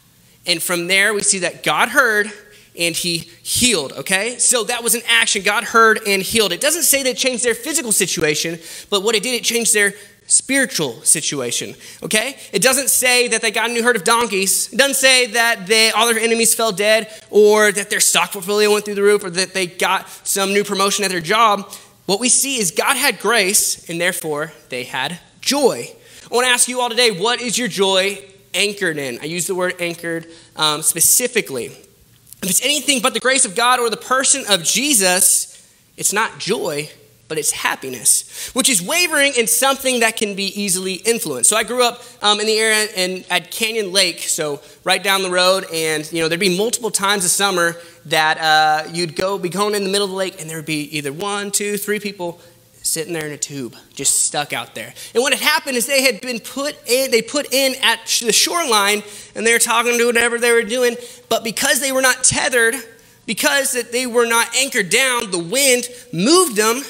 And 0.47 0.63
from 0.63 0.87
there, 0.87 1.13
we 1.13 1.23
see 1.23 1.41
that 1.41 1.65
God 1.65 1.89
heard 1.89 2.31
and 2.79 2.95
he 2.95 3.19
healed, 3.43 3.93
okay? 3.93 4.39
So 4.39 4.65
that 4.65 4.83
was 4.83 4.95
an 4.95 5.03
action. 5.09 5.43
God 5.43 5.65
heard 5.65 6.01
and 6.07 6.23
healed. 6.23 6.53
It 6.53 6.61
doesn't 6.61 6.83
say 6.83 7.03
that 7.03 7.11
it 7.11 7.17
changed 7.17 7.45
their 7.45 7.55
physical 7.55 7.93
situation, 7.93 8.59
but 8.91 9.03
what 9.03 9.15
it 9.15 9.23
did, 9.23 9.35
it 9.35 9.45
changed 9.45 9.75
their 9.75 9.95
spiritual 10.27 11.01
situation, 11.03 11.75
okay? 12.03 12.37
It 12.53 12.63
doesn't 12.63 12.89
say 12.89 13.29
that 13.29 13.43
they 13.43 13.51
got 13.51 13.71
a 13.71 13.73
new 13.73 13.83
herd 13.83 13.97
of 13.97 14.05
donkeys. 14.05 14.73
It 14.73 14.77
doesn't 14.77 14.97
say 14.97 15.27
that 15.29 15.67
they, 15.67 15.91
all 15.91 16.13
their 16.13 16.19
enemies 16.19 16.55
fell 16.55 16.73
dead 16.73 17.09
or 17.31 17.73
that 17.73 17.91
their 17.91 18.01
stock 18.01 18.33
portfolio 18.33 18.73
went 18.73 18.85
through 18.85 18.97
the 18.97 19.03
roof 19.03 19.25
or 19.25 19.31
that 19.31 19.55
they 19.55 19.67
got 19.67 20.09
some 20.27 20.53
new 20.53 20.65
promotion 20.65 21.05
at 21.05 21.11
their 21.11 21.21
job. 21.21 21.73
What 22.07 22.21
we 22.21 22.29
see 22.29 22.59
is 22.59 22.71
God 22.71 22.97
had 22.97 23.19
grace 23.21 23.89
and 23.89 24.01
therefore 24.01 24.53
they 24.69 24.85
had 24.85 25.19
joy. 25.41 25.91
I 26.31 26.35
want 26.35 26.47
to 26.47 26.53
ask 26.53 26.69
you 26.69 26.81
all 26.81 26.91
today, 26.91 27.13
what 27.13 27.41
is 27.41 27.57
your 27.57 27.69
joy 27.69 28.19
anchored 28.53 28.99
in? 28.99 29.21
I 29.21 29.25
use 29.27 29.47
the 29.47 29.55
word 29.55 29.75
anchored 29.81 30.27
um, 30.57 30.83
specifically. 30.83 31.71
If 32.47 32.51
it's 32.51 32.63
anything 32.65 33.01
but 33.03 33.13
the 33.13 33.19
grace 33.19 33.45
of 33.45 33.57
God 33.57 33.81
or 33.81 33.91
the 33.91 33.97
person 33.97 34.45
of 34.49 34.63
Jesus, 34.63 35.69
it's 35.97 36.13
not 36.13 36.39
joy, 36.39 36.89
but 37.27 37.39
it's 37.39 37.51
happiness, 37.51 38.51
which 38.55 38.69
is 38.69 38.81
wavering 38.81 39.33
in 39.37 39.49
something 39.49 39.99
that 39.99 40.17
can 40.17 40.37
be 40.37 40.45
easily 40.45 40.95
influenced. 40.95 41.51
So 41.51 41.57
I 41.57 41.65
grew 41.65 41.83
up 41.83 42.05
um, 42.23 42.39
in 42.39 42.47
the 42.47 42.57
area 42.57 42.87
in, 42.95 43.25
at 43.31 43.51
Canyon 43.51 43.91
Lake, 43.91 44.21
so 44.21 44.61
right 44.85 45.03
down 45.03 45.25
the 45.25 45.31
road, 45.31 45.67
and 45.73 46.09
you 46.13 46.23
know 46.23 46.29
there'd 46.29 46.39
be 46.39 46.57
multiple 46.57 46.93
times 46.93 47.25
a 47.25 47.29
summer 47.29 47.75
that 48.05 48.39
uh, 48.39 48.89
you'd 48.93 49.17
go 49.17 49.39
be 49.39 49.49
going 49.49 49.75
in 49.75 49.83
the 49.83 49.91
middle 49.91 50.05
of 50.05 50.13
the 50.13 50.17
lake, 50.17 50.41
and 50.41 50.49
there'd 50.49 50.65
be 50.65 50.97
either 50.97 51.13
one, 51.13 51.51
two, 51.51 51.77
three 51.77 51.99
people 51.99 52.41
sitting 52.87 53.13
there 53.13 53.27
in 53.27 53.33
a 53.33 53.39
tube, 53.39 53.75
just 53.95 54.25
stuck 54.25 54.53
out 54.53 54.75
there. 54.75 54.95
And 55.15 55.23
what 55.23 55.33
had 55.33 55.43
happened 55.43 55.77
is 55.77 55.87
they 55.87 56.03
had 56.03 56.21
been 56.21 56.41
put 56.41 56.77
in, 56.87 57.11
they 57.11 57.23
put 57.23 57.53
in 57.53 57.75
at 57.83 58.07
the 58.25 58.33
shoreline 58.33 59.03
and 59.35 59.47
they 59.47 59.53
were 59.53 59.59
talking 59.59 59.99
to 59.99 60.07
whatever 60.07 60.39
they 60.39 60.53
were 60.53 60.63
doing, 60.63 60.97
but 61.29 61.45
because 61.45 61.81
they 61.81 61.93
were 61.93 62.03
not 62.03 62.25
tethered 62.25 62.75
because 63.27 63.73
that 63.73 63.93
they 63.93 64.07
were 64.07 64.27
not 64.27 64.55
anchored 64.57 64.89
down, 64.89 65.31
the 65.31 65.39
wind 65.39 65.89
moved 66.13 66.57
them 66.57 66.83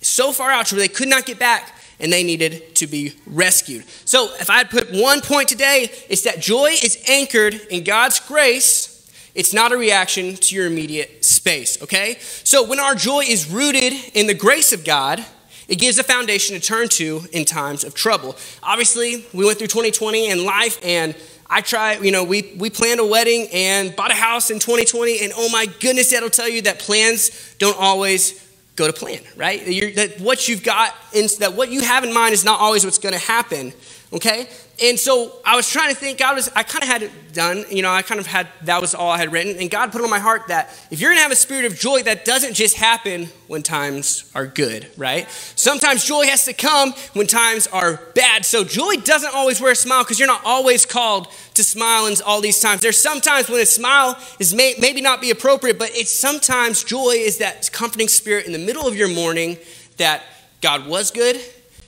so 0.00 0.32
far 0.32 0.50
out 0.50 0.70
where 0.72 0.80
they 0.80 0.88
could 0.88 1.08
not 1.08 1.24
get 1.24 1.38
back 1.38 1.72
and 1.98 2.12
they 2.12 2.22
needed 2.22 2.74
to 2.76 2.86
be 2.86 3.14
rescued. 3.26 3.84
So, 4.04 4.28
if 4.38 4.50
I 4.50 4.64
put 4.64 4.92
one 4.92 5.20
point 5.22 5.48
today, 5.48 5.90
it's 6.08 6.22
that 6.22 6.40
joy 6.40 6.72
is 6.82 7.02
anchored 7.08 7.54
in 7.70 7.84
God's 7.84 8.20
grace. 8.20 8.92
It's 9.34 9.54
not 9.54 9.72
a 9.72 9.76
reaction 9.76 10.34
to 10.34 10.54
your 10.54 10.66
immediate 10.66 11.24
space, 11.24 11.82
okay? 11.82 12.18
So, 12.20 12.66
when 12.66 12.80
our 12.80 12.94
joy 12.94 13.20
is 13.20 13.48
rooted 13.50 13.94
in 14.14 14.26
the 14.26 14.34
grace 14.34 14.72
of 14.72 14.84
God, 14.84 15.24
it 15.68 15.76
gives 15.76 15.98
a 15.98 16.02
foundation 16.02 16.54
to 16.54 16.60
turn 16.60 16.88
to 16.90 17.22
in 17.32 17.44
times 17.44 17.84
of 17.84 17.94
trouble. 17.94 18.36
Obviously, 18.62 19.26
we 19.32 19.44
went 19.44 19.58
through 19.58 19.66
2020 19.68 20.30
and 20.30 20.42
life, 20.42 20.78
and 20.84 21.14
I 21.48 21.60
tried, 21.60 22.04
you 22.04 22.10
know, 22.10 22.24
we, 22.24 22.54
we 22.56 22.70
planned 22.70 23.00
a 23.00 23.06
wedding 23.06 23.48
and 23.52 23.94
bought 23.94 24.10
a 24.10 24.14
house 24.14 24.50
in 24.50 24.58
2020, 24.58 25.20
and 25.22 25.32
oh 25.36 25.48
my 25.50 25.66
goodness, 25.80 26.10
that'll 26.10 26.30
tell 26.30 26.48
you 26.48 26.62
that 26.62 26.78
plans 26.78 27.54
don't 27.58 27.78
always 27.78 28.44
go 28.76 28.86
to 28.86 28.92
plan, 28.92 29.20
right? 29.36 29.66
You're, 29.66 29.90
that 29.92 30.20
what 30.20 30.48
you've 30.48 30.62
got, 30.62 30.94
in, 31.12 31.28
that 31.40 31.54
what 31.54 31.70
you 31.70 31.80
have 31.80 32.04
in 32.04 32.12
mind 32.12 32.34
is 32.34 32.44
not 32.44 32.60
always 32.60 32.84
what's 32.84 32.98
going 32.98 33.14
to 33.14 33.20
happen, 33.20 33.72
okay? 34.12 34.48
And 34.82 34.98
so 35.00 35.40
I 35.42 35.56
was 35.56 35.70
trying 35.70 35.88
to 35.88 35.94
think, 35.94 36.20
I 36.20 36.34
was, 36.34 36.50
I 36.54 36.62
kind 36.62 36.82
of 36.82 36.88
had 36.88 37.02
it 37.02 37.10
done, 37.32 37.64
you 37.70 37.80
know, 37.80 37.90
I 37.90 38.02
kind 38.02 38.20
of 38.20 38.26
had, 38.26 38.46
that 38.64 38.78
was 38.82 38.94
all 38.94 39.10
I 39.10 39.16
had 39.16 39.32
written. 39.32 39.56
And 39.58 39.70
God 39.70 39.90
put 39.90 40.02
on 40.02 40.10
my 40.10 40.18
heart 40.18 40.48
that 40.48 40.68
if 40.90 41.00
you're 41.00 41.08
going 41.10 41.16
to 41.18 41.22
have 41.22 41.32
a 41.32 41.36
spirit 41.36 41.64
of 41.64 41.78
joy, 41.78 42.02
that 42.02 42.26
doesn't 42.26 42.52
just 42.52 42.76
happen 42.76 43.28
when 43.46 43.62
times 43.62 44.30
are 44.34 44.46
good, 44.46 44.86
right? 44.98 45.30
Sometimes 45.30 46.04
joy 46.04 46.26
has 46.26 46.44
to 46.44 46.52
come 46.52 46.92
when 47.14 47.26
times 47.26 47.66
are 47.68 48.02
bad. 48.14 48.44
So 48.44 48.64
joy 48.64 48.96
doesn't 48.96 49.34
always 49.34 49.62
wear 49.62 49.72
a 49.72 49.76
smile 49.76 50.04
because 50.04 50.18
you're 50.18 50.28
not 50.28 50.44
always 50.44 50.84
called 50.84 51.28
to 51.54 51.64
smile 51.64 52.06
in 52.06 52.14
all 52.26 52.42
these 52.42 52.60
times. 52.60 52.82
There's 52.82 53.00
sometimes 53.00 53.48
when 53.48 53.60
a 53.60 53.66
smile 53.66 54.18
is 54.38 54.54
may, 54.54 54.74
maybe 54.78 55.00
not 55.00 55.22
be 55.22 55.30
appropriate, 55.30 55.78
but 55.78 55.90
it's 55.94 56.10
sometimes 56.10 56.84
joy 56.84 57.12
is 57.12 57.38
that 57.38 57.70
comforting 57.72 58.08
spirit 58.08 58.44
in 58.44 58.52
the 58.52 58.58
middle 58.58 58.86
of 58.86 58.94
your 58.94 59.08
morning 59.08 59.56
that 59.96 60.22
God 60.60 60.86
was 60.86 61.10
good, 61.10 61.40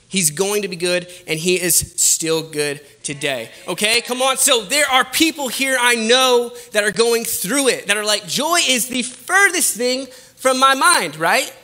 He's 0.09 0.31
going 0.31 0.63
to 0.63 0.67
be 0.67 0.75
good, 0.75 1.07
and 1.27 1.39
He 1.39 1.61
is 1.61 1.75
still 1.75 2.41
good 2.41 2.81
today. 3.03 3.51
Okay, 3.67 4.01
come 4.01 4.23
on. 4.23 4.37
So 4.37 4.63
there 4.63 4.89
are 4.89 5.05
people 5.05 5.47
here 5.47 5.77
I 5.79 5.95
know 5.95 6.51
that 6.73 6.83
are 6.83 6.91
going 6.91 7.25
through 7.25 7.69
it, 7.69 7.87
that 7.87 7.95
are 7.95 8.03
like, 8.03 8.27
joy 8.27 8.59
is 8.67 8.87
the 8.87 9.03
furthest 9.03 9.77
thing 9.77 10.07
from 10.35 10.59
my 10.59 10.73
mind, 10.73 11.15
right? 11.15 11.55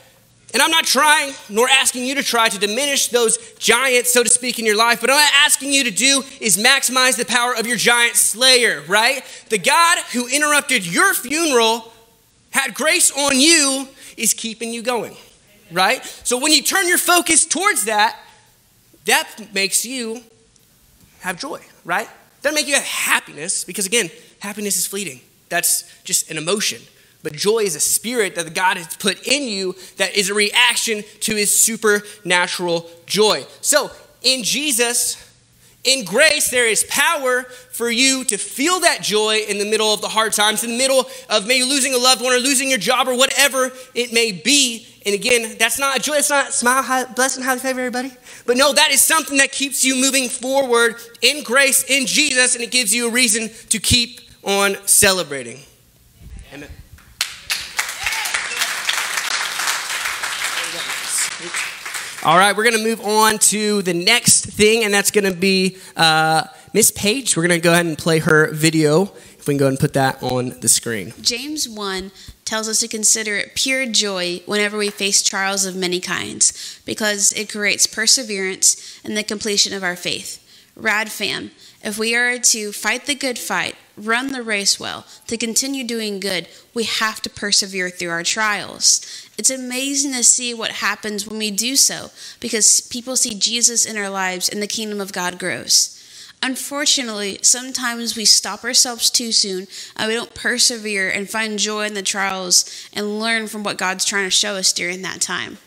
And 0.54 0.62
I'm 0.62 0.70
not 0.70 0.86
trying, 0.86 1.34
nor 1.50 1.68
asking 1.68 2.06
you 2.06 2.16
to 2.16 2.24
try 2.24 2.48
to 2.48 2.60
diminish 2.60 3.08
those 3.08 3.38
giants, 3.56 4.14
so 4.14 4.24
to 4.24 4.30
speak, 4.30 4.60
in 4.60 4.66
your 4.66 4.78
life, 4.78 5.02
but 5.02 5.10
what 5.10 5.18
I'm 5.18 5.44
asking 5.44 5.74
you 5.74 5.84
to 5.84 5.92
do 5.92 6.24
is 6.40 6.56
maximize 6.56 7.18
the 7.18 7.26
power 7.26 7.56
of 7.56 7.66
your 7.66 7.78
giant 7.78 8.16
slayer, 8.16 8.84
right? 8.88 9.24
The 9.50 9.58
God 9.58 9.98
who 10.14 10.28
interrupted 10.28 10.86
your 10.86 11.16
funeral, 11.16 11.92
had 12.52 12.76
grace 12.76 13.12
on 13.12 13.40
you, 13.40 13.88
is 14.18 14.36
keeping 14.36 14.72
you 14.72 14.84
going, 14.84 15.18
right? 15.72 16.06
So 16.24 16.38
when 16.38 16.52
you 16.54 16.62
turn 16.62 16.88
your 16.88 17.00
focus 17.00 17.46
towards 17.46 17.86
that, 17.86 18.18
that 19.06 19.54
makes 19.54 19.86
you 19.86 20.22
have 21.20 21.40
joy, 21.40 21.62
right? 21.84 22.08
Doesn't 22.42 22.56
make 22.56 22.68
you 22.68 22.76
have 22.76 22.84
happiness 22.84 23.64
because, 23.64 23.86
again, 23.86 24.10
happiness 24.40 24.78
is 24.78 24.86
fleeting. 24.86 25.22
That's 25.50 25.84
just 26.04 26.30
an 26.30 26.38
emotion. 26.38 26.82
But 27.24 27.34
joy 27.34 27.60
is 27.60 27.76
a 27.76 27.80
spirit 27.80 28.36
that 28.36 28.54
God 28.54 28.78
has 28.78 28.96
put 28.98 29.28
in 29.28 29.48
you 29.48 29.76
that 29.98 30.16
is 30.16 30.30
a 30.30 30.36
reaction 30.36 31.04
to 31.22 31.36
his 31.36 31.58
supernatural 31.58 32.88
joy. 33.08 33.46
So, 33.62 33.90
in 34.22 34.44
Jesus, 34.44 35.22
in 35.84 36.04
grace, 36.06 36.50
there 36.50 36.68
is 36.68 36.84
power 36.90 37.44
for 37.44 37.90
you 37.90 38.24
to 38.26 38.38
feel 38.38 38.80
that 38.82 39.02
joy 39.02 39.38
in 39.48 39.60
the 39.60 39.66
middle 39.66 39.94
of 39.94 40.02
the 40.02 40.08
hard 40.08 40.34
times, 40.34 40.64
in 40.64 40.72
the 40.72 40.78
middle 40.78 41.08
of 41.30 41.48
maybe 41.48 41.64
losing 41.64 41.94
a 41.94 41.98
loved 41.98 42.22
one 42.22 42.34
or 42.34 42.38
losing 42.38 42.70
your 42.70 42.80
job 42.80 43.08
or 43.08 43.16
whatever 43.16 43.72
it 43.94 44.14
may 44.14 44.32
be. 44.32 44.88
And 45.06 45.14
again, 45.14 45.56
that's 45.60 45.78
not 45.78 45.98
a 45.98 46.00
joy, 46.00 46.16
it's 46.16 46.32
not 46.32 46.52
smile, 46.52 46.82
high, 46.82 47.06
blessed 47.06 47.38
and 47.38 47.46
highly 47.46 47.60
favored, 47.60 47.82
everybody. 47.82 48.12
But 48.48 48.58
no, 48.58 48.74
that 48.74 48.90
is 48.92 49.02
something 49.02 49.38
that 49.38 49.52
keeps 49.52 49.86
you 49.86 49.96
moving 49.96 50.30
forward 50.30 50.96
in 51.22 51.44
grace, 51.44 51.84
in 51.84 52.08
Jesus, 52.08 52.56
and 52.56 52.64
it 52.64 52.72
gives 52.72 52.94
you 52.94 53.08
a 53.08 53.12
reason 53.12 53.50
to 53.70 53.80
keep 53.80 54.22
on 54.44 54.76
celebrating. 54.88 55.60
Amen. 56.52 56.70
All 62.24 62.40
right, 62.40 62.58
we're 62.58 62.64
going 62.64 62.78
to 62.78 62.84
move 62.84 63.02
on 63.02 63.38
to 63.38 63.84
the 63.84 63.94
next 63.94 64.48
thing, 64.48 64.84
and 64.84 64.92
that's 64.92 65.12
going 65.12 65.32
to 65.32 65.40
be 65.40 65.78
uh, 65.96 66.46
Miss 66.74 66.90
Page. 66.90 67.38
We're 67.38 67.48
going 67.48 67.60
to 67.60 67.64
go 67.64 67.72
ahead 67.72 67.86
and 67.86 67.96
play 67.96 68.18
her 68.18 68.52
video. 68.52 69.12
If 69.46 69.50
we 69.50 69.54
can 69.54 69.60
go 69.60 69.68
and 69.68 69.80
put 69.80 69.94
that 69.94 70.24
on 70.24 70.60
the 70.62 70.68
screen. 70.68 71.14
James 71.22 71.70
1 71.70 72.12
tells 72.46 72.68
us 72.68 72.80
to 72.80 72.88
consider 72.88 73.36
it 73.36 73.54
pure 73.54 73.86
joy 73.86 74.42
whenever 74.48 74.76
we 74.76 74.90
face 74.90 75.22
trials 75.22 75.66
of 75.66 75.76
many 75.76 76.00
kinds, 76.00 76.82
because 76.84 77.32
it 77.34 77.52
creates 77.52 77.86
perseverance 77.86 79.00
and 79.06 79.16
the 79.16 79.22
completion 79.22 79.72
of 79.72 79.84
our 79.84 79.96
faith. 79.96 80.44
Rad 80.76 81.12
fam, 81.12 81.52
if 81.84 82.00
we 82.00 82.16
are 82.16 82.40
to 82.40 82.72
fight 82.72 83.06
the 83.06 83.14
good 83.14 83.38
fight, 83.38 83.76
run 83.96 84.32
the 84.32 84.42
race 84.42 84.80
well, 84.80 85.06
to 85.28 85.38
continue 85.38 85.84
doing 85.84 86.20
good, 86.20 86.48
we 86.74 86.86
have 86.86 87.22
to 87.22 87.30
persevere 87.30 87.92
through 87.92 88.10
our 88.10 88.24
trials. 88.24 89.30
It's 89.38 89.52
amazing 89.52 90.14
to 90.14 90.24
see 90.24 90.56
what 90.56 90.72
happens 90.72 91.28
when 91.28 91.38
we 91.38 91.52
do 91.52 91.76
so 91.76 92.10
because 92.40 92.82
people 92.82 93.16
see 93.16 93.36
Jesus 93.36 93.86
in 93.86 93.96
our 93.96 94.10
lives 94.10 94.50
and 94.50 94.60
the 94.60 94.66
kingdom 94.66 95.00
of 95.00 95.14
God 95.14 95.38
grows. 95.38 95.95
Unfortunately, 96.46 97.40
sometimes 97.42 98.16
we 98.16 98.24
stop 98.24 98.64
ourselves 98.64 99.10
too 99.10 99.32
soon 99.32 99.66
and 99.98 100.08
we 100.08 100.14
don't 100.14 100.36
persevere 100.36 101.10
and 101.10 101.28
find 101.28 101.58
joy 101.58 101.88
in 101.88 101.96
the 101.96 102.04
trials 102.04 102.88
and 102.94 103.20
learn 103.20 103.48
from 103.48 103.64
what 103.64 103.80
God's 103.80 104.06
trying 104.06 104.26
to 104.26 104.30
show 104.30 104.54
us 104.54 104.72
during 104.72 105.02
that 105.02 105.22
time. 105.22 105.58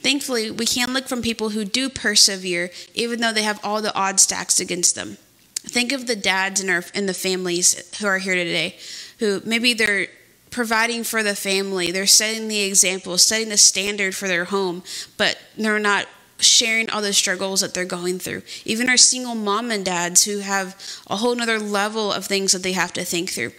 Thankfully, 0.00 0.50
we 0.50 0.66
can 0.66 0.92
look 0.92 1.06
from 1.06 1.22
people 1.22 1.50
who 1.50 1.64
do 1.64 1.88
persevere 1.88 2.72
even 2.94 3.20
though 3.20 3.32
they 3.32 3.44
have 3.44 3.60
all 3.62 3.80
the 3.80 3.94
odds 3.94 4.22
stacked 4.24 4.58
against 4.58 4.96
them. 4.96 5.18
Think 5.54 5.92
of 5.92 6.08
the 6.08 6.16
dads 6.16 6.60
in 6.60 6.68
our 6.68 6.82
in 6.92 7.06
the 7.06 7.14
families 7.14 7.96
who 8.00 8.08
are 8.08 8.18
here 8.18 8.34
today 8.34 8.74
who 9.20 9.40
maybe 9.44 9.72
they're 9.72 10.08
providing 10.50 11.04
for 11.04 11.22
the 11.22 11.36
family. 11.36 11.92
They're 11.92 12.06
setting 12.08 12.48
the 12.48 12.62
example, 12.62 13.18
setting 13.18 13.50
the 13.50 13.56
standard 13.56 14.16
for 14.16 14.26
their 14.26 14.46
home, 14.46 14.82
but 15.16 15.38
they're 15.56 15.78
not 15.78 16.08
sharing 16.44 16.90
all 16.90 17.02
the 17.02 17.12
struggles 17.12 17.60
that 17.60 17.74
they're 17.74 17.84
going 17.84 18.18
through. 18.18 18.42
Even 18.64 18.88
our 18.88 18.96
single 18.96 19.34
mom 19.34 19.70
and 19.70 19.84
dads 19.84 20.24
who 20.24 20.38
have 20.38 20.76
a 21.08 21.16
whole 21.16 21.34
nother 21.34 21.58
level 21.58 22.12
of 22.12 22.26
things 22.26 22.52
that 22.52 22.62
they 22.62 22.72
have 22.72 22.92
to 22.94 23.04
think 23.04 23.30
through. 23.30 23.52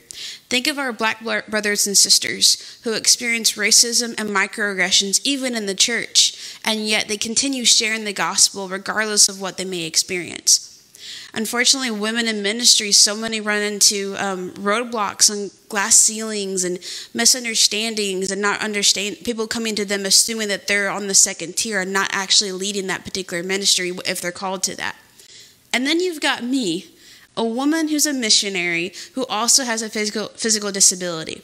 Think 0.50 0.68
of 0.68 0.78
our 0.78 0.94
black 0.94 1.24
brothers 1.24 1.88
and 1.88 1.98
sisters 1.98 2.80
who 2.84 2.94
experience 2.94 3.54
racism 3.54 4.14
and 4.20 4.30
microaggressions 4.30 5.22
even 5.24 5.56
in 5.56 5.66
the 5.66 5.76
church, 5.76 6.60
and 6.64 6.88
yet 6.88 7.08
they 7.08 7.18
continue 7.18 7.66
sharing 7.66 8.04
the 8.04 8.14
gospel 8.14 8.68
regardless 8.68 9.28
of 9.28 9.42
what 9.42 9.58
they 9.58 9.66
may 9.66 9.86
experience. 9.86 10.73
Unfortunately, 11.36 11.90
women 11.90 12.28
in 12.28 12.44
ministry, 12.44 12.92
so 12.92 13.16
many 13.16 13.42
run 13.42 13.62
into 13.64 14.16
um, 14.20 14.52
roadblocks 14.52 15.32
and 15.32 15.52
glass 15.68 15.96
ceilings 15.96 16.64
and 16.64 16.78
misunderstandings 17.12 18.30
and 18.30 18.40
not 18.40 18.62
understand 18.62 19.18
people 19.24 19.48
coming 19.48 19.74
to 19.74 19.84
them 19.84 20.06
assuming 20.06 20.48
that 20.48 20.68
they're 20.68 20.92
on 20.92 21.08
the 21.08 21.16
second 21.16 21.58
tier 21.58 21.82
and 21.82 21.92
not 21.92 22.08
actually 22.12 22.52
leading 22.52 22.86
that 22.86 23.04
particular 23.04 23.42
ministry 23.42 23.92
if 24.06 24.22
they're 24.22 24.32
called 24.32 24.62
to 24.62 24.78
that. 24.78 24.96
And 25.74 25.88
then 25.88 26.00
you've 26.00 26.22
got 26.22 26.44
me, 26.44 26.86
a 27.36 27.44
woman 27.44 27.88
who's 27.88 28.06
a 28.06 28.14
missionary 28.14 28.94
who 29.16 29.26
also 29.26 29.64
has 29.64 29.82
a 29.82 29.90
physical 29.90 30.28
physical 30.36 30.72
disability. 30.72 31.42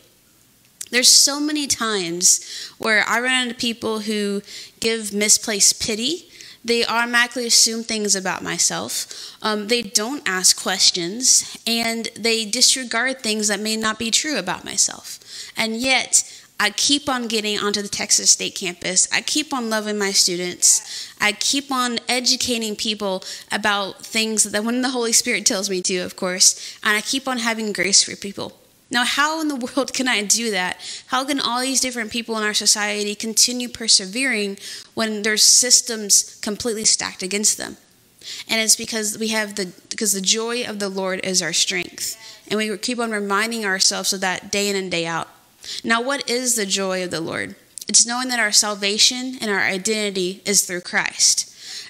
There's 0.91 1.07
so 1.07 1.39
many 1.39 1.65
times 1.65 2.73
where 2.77 3.03
I 3.07 3.19
run 3.21 3.43
into 3.47 3.55
people 3.55 4.01
who 4.01 4.43
give 4.79 5.13
misplaced 5.13 5.81
pity 5.81 6.28
they 6.63 6.85
automatically 6.85 7.47
assume 7.47 7.83
things 7.83 8.15
about 8.15 8.43
myself. 8.43 9.35
Um, 9.41 9.67
they 9.67 9.81
don't 9.81 10.27
ask 10.27 10.61
questions, 10.61 11.57
and 11.65 12.09
they 12.15 12.45
disregard 12.45 13.19
things 13.19 13.47
that 13.47 13.59
may 13.59 13.77
not 13.77 13.97
be 13.97 14.11
true 14.11 14.37
about 14.37 14.65
myself. 14.65 15.19
And 15.55 15.77
yet, 15.77 16.23
I 16.61 16.71
keep 16.71 17.07
on 17.07 17.27
getting 17.27 17.57
onto 17.57 17.81
the 17.81 17.87
Texas 17.87 18.31
State 18.31 18.55
campus. 18.55 19.07
I 19.13 19.21
keep 19.21 19.53
on 19.53 19.69
loving 19.69 19.97
my 19.97 20.11
students. 20.11 21.09
I 21.21 21.31
keep 21.31 21.71
on 21.71 21.99
educating 22.09 22.75
people 22.75 23.23
about 23.49 24.05
things 24.05 24.43
that 24.43 24.65
when 24.65 24.81
the 24.81 24.89
Holy 24.89 25.13
Spirit 25.13 25.45
tells 25.45 25.69
me 25.69 25.81
to, 25.83 25.99
of 25.99 26.17
course. 26.17 26.77
And 26.83 26.97
I 26.97 27.01
keep 27.01 27.29
on 27.29 27.37
having 27.37 27.71
grace 27.71 28.03
for 28.03 28.17
people. 28.17 28.58
Now, 28.91 29.05
how 29.05 29.41
in 29.41 29.47
the 29.47 29.55
world 29.75 29.93
can 29.93 30.07
I 30.07 30.23
do 30.23 30.51
that? 30.51 30.77
How 31.07 31.25
can 31.25 31.39
all 31.39 31.61
these 31.61 31.81
different 31.81 32.11
people 32.11 32.37
in 32.37 32.43
our 32.43 32.53
society 32.53 33.15
continue 33.15 33.69
persevering 33.69 34.57
when 34.93 35.21
there's 35.21 35.43
systems 35.43 36.39
completely 36.41 36.85
stacked 36.85 37.23
against 37.23 37.57
them? 37.57 37.77
And 38.47 38.59
it's 38.61 38.75
because 38.75 39.17
we 39.17 39.29
have 39.29 39.55
the 39.55 39.71
because 39.89 40.13
the 40.13 40.21
joy 40.21 40.65
of 40.65 40.79
the 40.79 40.89
Lord 40.89 41.21
is 41.23 41.41
our 41.41 41.53
strength. 41.53 42.17
And 42.49 42.57
we 42.57 42.77
keep 42.77 42.99
on 42.99 43.11
reminding 43.11 43.65
ourselves 43.65 44.11
of 44.11 44.21
that 44.21 44.51
day 44.51 44.69
in 44.69 44.75
and 44.75 44.91
day 44.91 45.05
out. 45.05 45.29
Now, 45.83 46.01
what 46.01 46.29
is 46.29 46.55
the 46.55 46.65
joy 46.65 47.03
of 47.03 47.11
the 47.11 47.21
Lord? 47.21 47.55
It's 47.87 48.05
knowing 48.05 48.27
that 48.29 48.39
our 48.39 48.51
salvation 48.51 49.37
and 49.39 49.49
our 49.49 49.61
identity 49.61 50.41
is 50.45 50.63
through 50.65 50.81
Christ. 50.81 51.45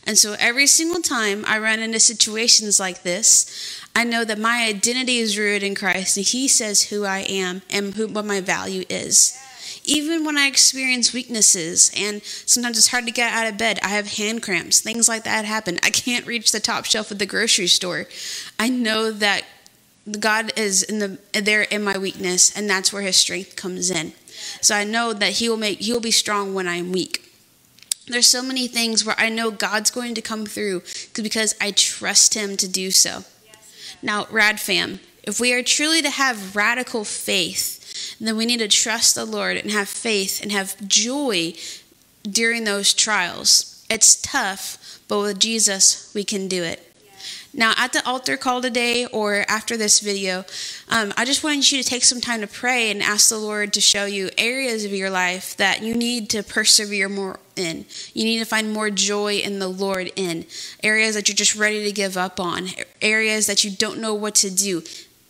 And 0.05 0.17
so 0.17 0.35
every 0.39 0.65
single 0.65 1.01
time 1.01 1.43
I 1.45 1.59
run 1.59 1.79
into 1.79 1.99
situations 1.99 2.79
like 2.79 3.03
this, 3.03 3.85
I 3.95 4.03
know 4.03 4.23
that 4.23 4.39
my 4.39 4.65
identity 4.65 5.17
is 5.17 5.37
rooted 5.37 5.63
in 5.63 5.75
Christ 5.75 6.17
and 6.17 6.25
He 6.25 6.47
says 6.47 6.83
who 6.83 7.05
I 7.05 7.19
am 7.19 7.61
and 7.69 7.93
who, 7.93 8.07
what 8.07 8.25
my 8.25 8.41
value 8.41 8.85
is. 8.89 9.37
Even 9.85 10.23
when 10.23 10.37
I 10.37 10.45
experience 10.45 11.13
weaknesses 11.13 11.91
and 11.97 12.21
sometimes 12.23 12.77
it's 12.77 12.89
hard 12.89 13.05
to 13.05 13.11
get 13.11 13.33
out 13.33 13.51
of 13.51 13.57
bed, 13.57 13.79
I 13.81 13.89
have 13.89 14.17
hand 14.17 14.43
cramps, 14.43 14.81
things 14.81 15.07
like 15.07 15.23
that 15.23 15.45
happen. 15.45 15.79
I 15.83 15.89
can't 15.89 16.27
reach 16.27 16.51
the 16.51 16.59
top 16.59 16.85
shelf 16.85 17.11
of 17.11 17.17
the 17.17 17.25
grocery 17.25 17.67
store. 17.67 18.05
I 18.59 18.69
know 18.69 19.11
that 19.11 19.45
God 20.19 20.51
is 20.55 20.83
in 20.83 20.99
the 20.99 21.19
there 21.33 21.63
in 21.63 21.83
my 21.83 21.97
weakness, 21.97 22.55
and 22.55 22.69
that's 22.69 22.91
where 22.91 23.01
His 23.01 23.17
strength 23.17 23.55
comes 23.55 23.91
in. 23.91 24.13
So 24.61 24.75
I 24.75 24.83
know 24.83 25.13
that 25.13 25.33
He 25.33 25.49
will 25.49 25.57
make 25.57 25.79
He 25.79 25.93
will 25.93 25.99
be 25.99 26.11
strong 26.11 26.53
when 26.53 26.67
I'm 26.67 26.91
weak. 26.91 27.25
There's 28.07 28.27
so 28.29 28.41
many 28.41 28.67
things 28.67 29.05
where 29.05 29.15
I 29.19 29.29
know 29.29 29.51
God's 29.51 29.91
going 29.91 30.15
to 30.15 30.21
come 30.21 30.45
through 30.45 30.81
because 31.13 31.55
I 31.61 31.71
trust 31.71 32.33
Him 32.33 32.57
to 32.57 32.67
do 32.67 32.89
so. 32.91 33.23
Now, 34.01 34.27
Rad 34.31 34.59
Fam, 34.59 34.99
if 35.23 35.39
we 35.39 35.53
are 35.53 35.63
truly 35.63 36.01
to 36.01 36.09
have 36.09 36.55
radical 36.55 37.03
faith, 37.03 38.17
then 38.19 38.37
we 38.37 38.45
need 38.45 38.59
to 38.59 38.67
trust 38.67 39.15
the 39.15 39.25
Lord 39.25 39.57
and 39.57 39.71
have 39.71 39.89
faith 39.89 40.41
and 40.41 40.51
have 40.51 40.87
joy 40.87 41.53
during 42.23 42.63
those 42.63 42.93
trials. 42.93 43.85
It's 43.89 44.21
tough, 44.21 44.99
but 45.07 45.19
with 45.19 45.39
Jesus, 45.39 46.11
we 46.13 46.23
can 46.23 46.47
do 46.47 46.63
it. 46.63 46.85
Now, 47.53 47.73
at 47.77 47.93
the 47.93 48.07
altar 48.07 48.37
call 48.37 48.61
today 48.61 49.07
or 49.07 49.43
after 49.47 49.75
this 49.75 49.99
video, 49.99 50.45
um, 50.89 51.11
I 51.17 51.25
just 51.25 51.43
wanted 51.43 51.71
you 51.71 51.81
to 51.81 51.89
take 51.89 52.03
some 52.03 52.21
time 52.21 52.41
to 52.41 52.47
pray 52.47 52.91
and 52.91 53.01
ask 53.01 53.29
the 53.29 53.37
Lord 53.37 53.73
to 53.73 53.81
show 53.81 54.05
you 54.05 54.29
areas 54.37 54.85
of 54.85 54.93
your 54.93 55.09
life 55.09 55.57
that 55.57 55.81
you 55.81 55.95
need 55.95 56.29
to 56.29 56.43
persevere 56.43 57.09
more 57.09 57.39
in. 57.59 57.85
You 58.13 58.23
need 58.23 58.39
to 58.39 58.45
find 58.45 58.71
more 58.71 58.89
joy 58.89 59.35
in 59.35 59.59
the 59.59 59.67
Lord 59.67 60.11
in. 60.15 60.45
Areas 60.83 61.15
that 61.15 61.27
you're 61.27 61.35
just 61.35 61.55
ready 61.55 61.83
to 61.83 61.91
give 61.91 62.17
up 62.17 62.39
on, 62.39 62.69
areas 63.01 63.47
that 63.47 63.63
you 63.63 63.71
don't 63.71 63.99
know 63.99 64.13
what 64.13 64.35
to 64.35 64.49
do. 64.49 64.83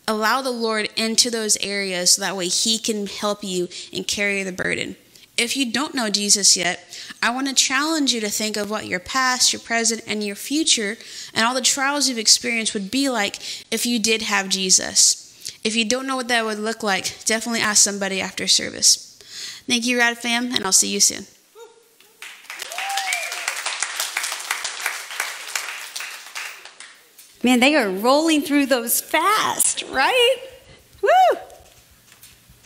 Allow 0.07 0.41
the 0.41 0.51
Lord 0.51 0.89
into 0.95 1.29
those 1.29 1.57
areas 1.57 2.13
so 2.13 2.21
that 2.21 2.35
way 2.35 2.47
He 2.47 2.79
can 2.79 3.07
help 3.07 3.43
you 3.43 3.67
and 3.93 4.07
carry 4.07 4.43
the 4.43 4.51
burden 4.51 4.95
if 5.39 5.55
you 5.55 5.71
don't 5.71 5.95
know 5.95 6.09
Jesus 6.09 6.57
yet, 6.57 6.85
I 7.23 7.29
want 7.29 7.47
to 7.47 7.53
challenge 7.53 8.13
you 8.13 8.19
to 8.19 8.29
think 8.29 8.57
of 8.57 8.69
what 8.69 8.87
your 8.87 8.99
past, 8.99 9.53
your 9.53 9.61
present, 9.61 10.03
and 10.05 10.21
your 10.21 10.35
future, 10.35 10.97
and 11.33 11.45
all 11.45 11.53
the 11.53 11.61
trials 11.61 12.09
you've 12.09 12.17
experienced 12.17 12.73
would 12.73 12.91
be 12.91 13.09
like 13.09 13.37
if 13.71 13.85
you 13.85 13.99
did 13.99 14.23
have 14.23 14.49
Jesus. 14.49 15.25
If 15.63 15.77
you 15.77 15.85
don't 15.85 16.05
know 16.05 16.17
what 16.17 16.27
that 16.27 16.43
would 16.43 16.59
look 16.59 16.83
like, 16.83 17.23
definitely 17.23 17.61
ask 17.61 17.81
somebody 17.81 18.19
after 18.19 18.47
service. 18.47 19.17
Thank 19.65 19.85
you, 19.85 19.97
Rad 19.97 20.17
Fam, 20.17 20.53
and 20.53 20.65
I'll 20.65 20.73
see 20.73 20.89
you 20.89 20.99
soon. 20.99 21.25
Man, 27.41 27.61
they 27.61 27.75
are 27.75 27.89
rolling 27.89 28.41
through 28.41 28.65
those 28.65 28.99
fast, 28.99 29.83
right? 29.89 30.37
Woo! 31.01 31.39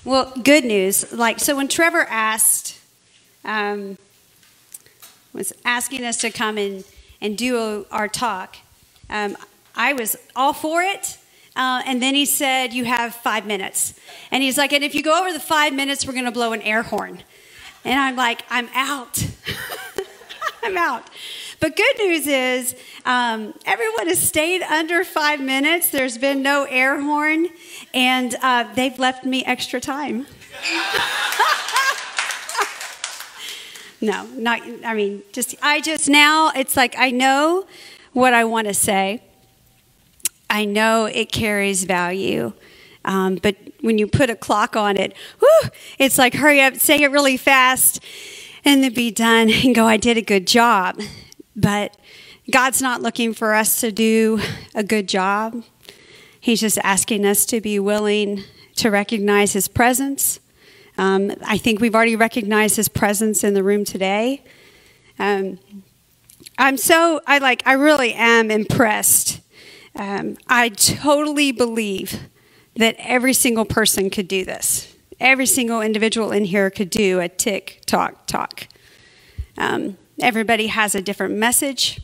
Well, 0.04 0.34
good 0.44 0.66
news. 0.66 1.14
Like, 1.14 1.40
so 1.40 1.56
when 1.56 1.68
Trevor 1.68 2.08
asked, 2.10 2.80
um, 3.46 3.98
was 5.32 5.54
asking 5.64 6.04
us 6.06 6.18
to 6.18 6.32
come 6.32 6.58
and, 6.58 6.84
and 7.22 7.38
do 7.38 7.86
our 7.92 8.08
talk, 8.08 8.58
um, 9.10 9.38
I 9.76 9.94
was 9.94 10.16
all 10.36 10.54
for 10.54 10.82
it. 10.82 11.18
Uh, 11.56 11.84
and 11.86 12.02
then 12.02 12.16
he 12.16 12.26
said, 12.26 12.74
You 12.74 12.86
have 12.86 13.14
five 13.14 13.46
minutes. 13.46 13.94
And 14.32 14.42
he's 14.42 14.58
like, 14.58 14.74
And 14.74 14.84
if 14.84 14.96
you 14.96 15.04
go 15.04 15.20
over 15.20 15.32
the 15.32 15.40
five 15.40 15.74
minutes, 15.74 16.06
we're 16.08 16.14
going 16.14 16.26
to 16.26 16.32
blow 16.32 16.54
an 16.54 16.62
air 16.64 16.82
horn. 16.82 17.22
And 17.86 18.00
I'm 18.00 18.16
like, 18.16 18.44
I'm 18.50 18.70
out. 18.74 19.24
I'm 20.64 20.78
out. 20.78 21.10
But 21.64 21.78
good 21.78 21.98
news 22.00 22.28
is 22.28 22.76
um, 23.06 23.54
everyone 23.66 24.08
has 24.08 24.20
stayed 24.20 24.62
under 24.64 25.06
five 25.06 25.40
minutes. 25.40 25.92
There's 25.92 26.18
been 26.18 26.44
no 26.44 26.66
air 26.66 27.00
horn, 27.00 27.48
and 27.94 28.36
uh, 28.42 28.66
they've 28.74 29.00
left 29.00 29.24
me 29.24 29.46
extra 29.46 29.80
time. 29.80 30.28
no, 34.02 34.26
not. 34.36 34.60
I 34.84 34.94
mean, 34.94 35.24
just 35.32 35.56
I 35.62 35.80
just 35.80 36.10
now. 36.10 36.52
It's 36.54 36.76
like 36.76 36.96
I 36.98 37.12
know 37.12 37.66
what 38.12 38.34
I 38.34 38.44
want 38.44 38.68
to 38.68 38.74
say. 38.74 39.24
I 40.50 40.66
know 40.66 41.06
it 41.06 41.32
carries 41.32 41.86
value. 41.86 42.52
Um, 43.06 43.36
but 43.36 43.56
when 43.80 43.98
you 43.98 44.08
put 44.08 44.30
a 44.30 44.36
clock 44.36 44.76
on 44.76 44.98
it, 44.98 45.14
whew, 45.40 45.70
it's 45.98 46.18
like 46.18 46.34
hurry 46.34 46.60
up, 46.60 46.76
say 46.76 47.04
it 47.04 47.10
really 47.10 47.38
fast, 47.38 48.04
and 48.66 48.84
then 48.84 48.94
be 48.94 49.12
done 49.12 49.50
and 49.50 49.74
go, 49.74 49.86
I 49.86 49.96
did 49.96 50.18
a 50.18 50.22
good 50.22 50.46
job. 50.46 51.00
But 51.56 51.98
God's 52.52 52.82
not 52.82 53.02
looking 53.02 53.34
for 53.34 53.54
us 53.54 53.80
to 53.82 53.92
do 53.92 54.42
a 54.74 54.84
good 54.84 55.08
job. 55.08 55.64
He's 56.40 56.60
just 56.60 56.78
asking 56.80 57.26
us 57.26 57.46
to 57.48 57.62
be 57.62 57.80
willing 57.80 58.44
to 58.76 58.90
recognize 58.90 59.54
His 59.54 59.68
presence. 59.68 60.40
Um, 60.98 61.32
I 61.46 61.58
think 61.58 61.80
we've 61.80 61.96
already 61.96 62.16
recognized 62.16 62.76
His 62.76 62.90
presence 62.90 63.44
in 63.44 63.54
the 63.54 63.64
room 63.64 63.86
today. 63.86 64.44
Um, 65.20 65.60
I'm 66.58 66.78
so, 66.78 67.22
I 67.26 67.38
like, 67.38 67.64
I 67.66 67.74
really 67.74 68.14
am 68.14 68.52
impressed. 68.52 69.40
Um, 69.96 70.38
I 70.48 70.70
totally 70.70 71.52
believe 71.52 72.20
that 72.76 72.96
every 73.00 73.34
single 73.34 73.66
person 73.66 74.10
could 74.10 74.28
do 74.28 74.44
this. 74.44 74.96
Every 75.20 75.46
single 75.46 75.82
individual 75.82 76.32
in 76.32 76.46
here 76.46 76.70
could 76.70 76.90
do 76.90 77.20
a 77.20 77.30
tick, 77.30 77.82
talk, 77.86 78.26
talk. 78.26 78.68
Um, 79.58 79.98
Everybody 80.24 80.68
has 80.68 80.96
a 80.96 81.02
different 81.02 81.36
message. 81.36 82.00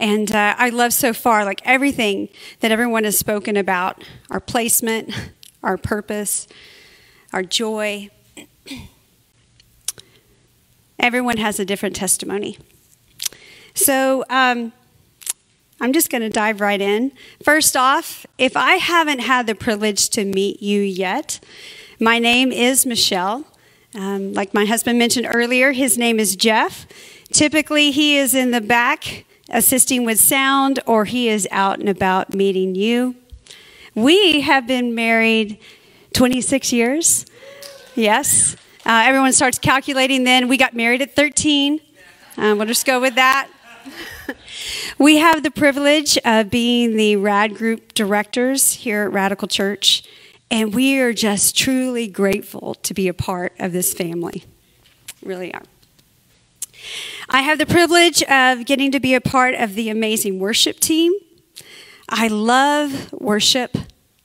And 0.00 0.32
uh, 0.32 0.56
I 0.58 0.70
love 0.70 0.92
so 0.92 1.12
far, 1.12 1.44
like 1.44 1.62
everything 1.64 2.28
that 2.58 2.72
everyone 2.72 3.04
has 3.04 3.16
spoken 3.16 3.56
about 3.56 4.02
our 4.28 4.40
placement, 4.40 5.14
our 5.62 5.76
purpose, 5.76 6.48
our 7.32 7.44
joy. 7.44 8.10
Everyone 10.98 11.36
has 11.36 11.60
a 11.60 11.64
different 11.64 11.94
testimony. 11.94 12.58
So 13.74 14.24
um, 14.28 14.72
I'm 15.80 15.92
just 15.92 16.10
going 16.10 16.22
to 16.22 16.28
dive 16.28 16.60
right 16.60 16.80
in. 16.80 17.12
First 17.44 17.76
off, 17.76 18.26
if 18.36 18.56
I 18.56 18.74
haven't 18.74 19.20
had 19.20 19.46
the 19.46 19.54
privilege 19.54 20.08
to 20.10 20.24
meet 20.24 20.60
you 20.60 20.80
yet, 20.80 21.38
my 22.00 22.18
name 22.18 22.50
is 22.50 22.84
Michelle. 22.84 23.44
Um, 23.98 24.32
like 24.32 24.54
my 24.54 24.64
husband 24.64 24.96
mentioned 24.96 25.26
earlier, 25.28 25.72
his 25.72 25.98
name 25.98 26.20
is 26.20 26.36
Jeff. 26.36 26.86
Typically, 27.32 27.90
he 27.90 28.16
is 28.16 28.32
in 28.32 28.52
the 28.52 28.60
back 28.60 29.24
assisting 29.50 30.04
with 30.04 30.20
sound, 30.20 30.78
or 30.86 31.04
he 31.04 31.28
is 31.28 31.48
out 31.50 31.80
and 31.80 31.88
about 31.88 32.32
meeting 32.32 32.76
you. 32.76 33.16
We 33.96 34.42
have 34.42 34.68
been 34.68 34.94
married 34.94 35.58
26 36.12 36.72
years. 36.72 37.26
Yes. 37.96 38.54
Uh, 38.86 39.02
everyone 39.04 39.32
starts 39.32 39.58
calculating 39.58 40.22
then. 40.22 40.46
We 40.46 40.58
got 40.58 40.74
married 40.74 41.02
at 41.02 41.16
13. 41.16 41.80
Um, 42.36 42.56
we'll 42.56 42.68
just 42.68 42.86
go 42.86 43.00
with 43.00 43.16
that. 43.16 43.48
we 44.98 45.16
have 45.16 45.42
the 45.42 45.50
privilege 45.50 46.16
of 46.24 46.50
being 46.50 46.96
the 46.96 47.16
RAD 47.16 47.56
group 47.56 47.94
directors 47.94 48.74
here 48.74 49.02
at 49.02 49.12
Radical 49.12 49.48
Church. 49.48 50.04
And 50.50 50.74
we 50.74 50.98
are 50.98 51.12
just 51.12 51.56
truly 51.56 52.06
grateful 52.06 52.74
to 52.74 52.94
be 52.94 53.08
a 53.08 53.14
part 53.14 53.52
of 53.58 53.72
this 53.72 53.92
family. 53.92 54.44
Really 55.22 55.52
are. 55.52 55.64
I 57.28 57.42
have 57.42 57.58
the 57.58 57.66
privilege 57.66 58.22
of 58.22 58.64
getting 58.64 58.90
to 58.92 59.00
be 59.00 59.14
a 59.14 59.20
part 59.20 59.54
of 59.54 59.74
the 59.74 59.90
amazing 59.90 60.38
worship 60.38 60.80
team. 60.80 61.12
I 62.08 62.28
love 62.28 63.12
worship. 63.12 63.76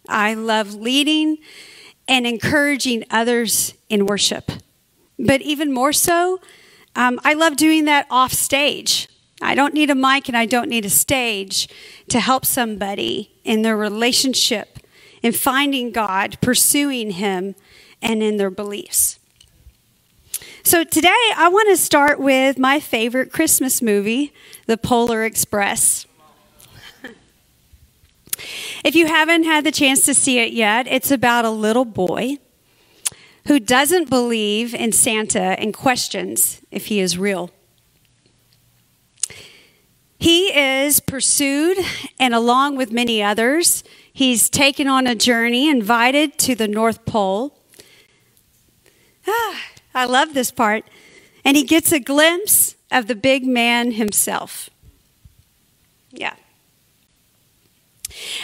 I 0.07 0.33
love 0.33 0.73
leading 0.73 1.39
and 2.07 2.25
encouraging 2.25 3.03
others 3.09 3.73
in 3.89 4.05
worship. 4.05 4.51
But 5.19 5.41
even 5.41 5.73
more 5.73 5.93
so, 5.93 6.39
um, 6.95 7.19
I 7.23 7.33
love 7.33 7.57
doing 7.57 7.85
that 7.85 8.07
off 8.09 8.31
stage. 8.31 9.09
I 9.41 9.55
don't 9.55 9.73
need 9.73 9.89
a 9.89 9.95
mic 9.95 10.27
and 10.29 10.37
I 10.37 10.45
don't 10.45 10.69
need 10.69 10.85
a 10.85 10.89
stage 10.89 11.67
to 12.09 12.19
help 12.19 12.45
somebody 12.45 13.31
in 13.43 13.61
their 13.61 13.75
relationship 13.75 14.79
in 15.23 15.31
finding 15.31 15.91
God, 15.91 16.37
pursuing 16.41 17.11
Him, 17.11 17.55
and 18.01 18.21
in 18.21 18.37
their 18.37 18.51
beliefs. 18.51 19.19
So 20.63 20.83
today 20.83 21.31
I 21.35 21.49
want 21.49 21.69
to 21.69 21.77
start 21.77 22.19
with 22.19 22.57
my 22.57 22.79
favorite 22.79 23.31
Christmas 23.31 23.81
movie, 23.81 24.33
The 24.65 24.77
Polar 24.77 25.23
Express. 25.23 26.05
if 28.83 28.95
you 28.95 29.07
haven't 29.07 29.45
had 29.45 29.63
the 29.63 29.71
chance 29.71 30.05
to 30.05 30.13
see 30.13 30.39
it 30.39 30.53
yet, 30.53 30.87
it's 30.87 31.11
about 31.11 31.45
a 31.45 31.49
little 31.49 31.85
boy 31.85 32.37
who 33.47 33.59
doesn't 33.59 34.09
believe 34.09 34.73
in 34.73 34.91
Santa 34.91 35.59
and 35.59 35.73
questions 35.73 36.61
if 36.71 36.85
he 36.85 36.99
is 36.99 37.17
real. 37.17 37.49
He 40.17 40.57
is 40.57 41.01
pursued, 41.01 41.77
and 42.17 42.33
along 42.33 42.77
with 42.77 42.93
many 42.93 43.21
others, 43.21 43.83
He's 44.13 44.47
taken 44.47 44.87
on 44.87 45.07
a 45.07 45.15
journey, 45.15 45.67
invited 45.67 46.37
to 46.39 46.53
the 46.53 46.67
North 46.67 47.03
Pole. 47.03 47.57
Ah, 49.27 49.61
I 49.95 50.05
love 50.05 50.35
this 50.35 50.51
part. 50.51 50.85
And 51.43 51.57
he 51.57 51.63
gets 51.63 51.91
a 51.91 51.99
glimpse 51.99 52.75
of 52.91 53.07
the 53.07 53.15
big 53.15 53.43
man 53.45 53.93
himself. 53.93 54.69
Yeah. 56.11 56.35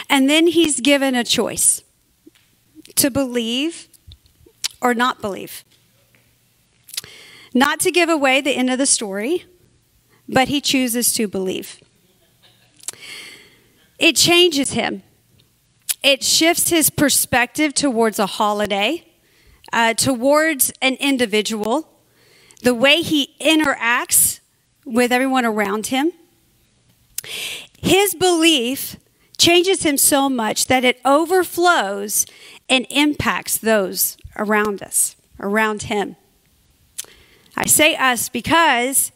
And 0.08 0.28
then 0.28 0.48
he's 0.48 0.80
given 0.80 1.14
a 1.14 1.22
choice 1.22 1.82
to 2.96 3.10
believe 3.10 3.88
or 4.82 4.92
not 4.92 5.20
believe. 5.20 5.64
Not 7.54 7.78
to 7.80 7.92
give 7.92 8.08
away 8.08 8.40
the 8.40 8.56
end 8.56 8.70
of 8.70 8.78
the 8.78 8.86
story, 8.86 9.44
but 10.28 10.48
he 10.48 10.60
chooses 10.60 11.12
to 11.14 11.28
believe. 11.28 11.80
It 13.98 14.16
changes 14.16 14.72
him. 14.72 15.02
It 16.02 16.24
shifts 16.24 16.70
his 16.70 16.90
perspective 16.90 17.74
towards 17.74 18.18
a 18.18 18.26
holiday, 18.26 19.06
uh, 19.72 19.94
towards 19.94 20.72
an 20.80 20.94
individual, 20.94 21.88
the 22.62 22.74
way 22.74 23.02
he 23.02 23.34
interacts 23.40 24.40
with 24.84 25.12
everyone 25.12 25.44
around 25.44 25.88
him. 25.88 26.12
His 27.78 28.14
belief 28.14 28.96
changes 29.38 29.82
him 29.82 29.96
so 29.96 30.28
much 30.28 30.66
that 30.66 30.84
it 30.84 31.00
overflows 31.04 32.26
and 32.68 32.86
impacts 32.90 33.56
those 33.58 34.16
around 34.36 34.82
us, 34.82 35.16
around 35.38 35.84
him. 35.84 36.16
I 37.56 37.66
say 37.66 37.94
us 37.94 38.28
because 38.28 39.12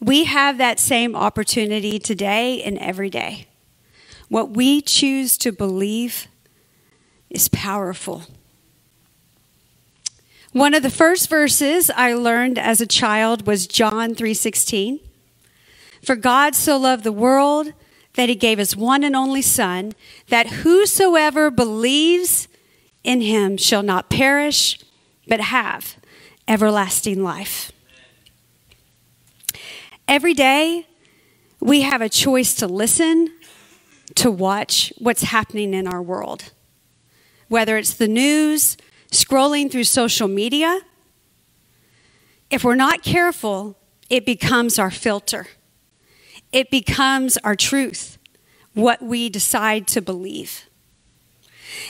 we 0.00 0.24
have 0.24 0.58
that 0.58 0.78
same 0.78 1.14
opportunity 1.14 1.98
today 1.98 2.62
and 2.62 2.78
every 2.78 3.10
day. 3.10 3.46
What 4.28 4.50
we 4.50 4.80
choose 4.80 5.38
to 5.38 5.52
believe 5.52 6.26
is 7.30 7.48
powerful. 7.48 8.24
One 10.52 10.74
of 10.74 10.82
the 10.82 10.90
first 10.90 11.28
verses 11.28 11.90
I 11.90 12.14
learned 12.14 12.58
as 12.58 12.80
a 12.80 12.86
child 12.86 13.46
was 13.46 13.66
John 13.66 14.14
3:16. 14.14 15.00
For 16.02 16.16
God 16.16 16.54
so 16.54 16.76
loved 16.76 17.04
the 17.04 17.12
world 17.12 17.72
that 18.14 18.28
he 18.28 18.34
gave 18.34 18.58
his 18.58 18.74
one 18.74 19.04
and 19.04 19.14
only 19.14 19.42
son 19.42 19.92
that 20.28 20.46
whosoever 20.46 21.50
believes 21.50 22.48
in 23.04 23.20
him 23.20 23.56
shall 23.56 23.82
not 23.82 24.08
perish 24.08 24.78
but 25.28 25.40
have 25.40 25.96
everlasting 26.48 27.22
life. 27.22 27.70
Every 30.08 30.34
day 30.34 30.86
we 31.60 31.82
have 31.82 32.00
a 32.00 32.08
choice 32.08 32.54
to 32.54 32.66
listen, 32.66 33.35
to 34.16 34.30
watch 34.30 34.92
what's 34.98 35.22
happening 35.22 35.72
in 35.72 35.86
our 35.86 36.02
world. 36.02 36.52
Whether 37.48 37.76
it's 37.76 37.94
the 37.94 38.08
news, 38.08 38.76
scrolling 39.12 39.70
through 39.70 39.84
social 39.84 40.26
media, 40.26 40.80
if 42.50 42.64
we're 42.64 42.74
not 42.74 43.02
careful, 43.02 43.76
it 44.10 44.26
becomes 44.26 44.78
our 44.78 44.90
filter. 44.90 45.46
It 46.52 46.70
becomes 46.70 47.36
our 47.38 47.54
truth, 47.54 48.18
what 48.74 49.02
we 49.02 49.28
decide 49.28 49.86
to 49.88 50.00
believe. 50.00 50.68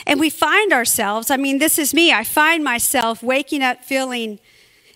And 0.05 0.19
we 0.19 0.29
find 0.29 0.73
ourselves, 0.73 1.31
I 1.31 1.37
mean, 1.37 1.59
this 1.59 1.79
is 1.79 1.93
me, 1.93 2.11
I 2.11 2.23
find 2.23 2.63
myself 2.63 3.23
waking 3.23 3.61
up 3.61 3.83
feeling 3.83 4.39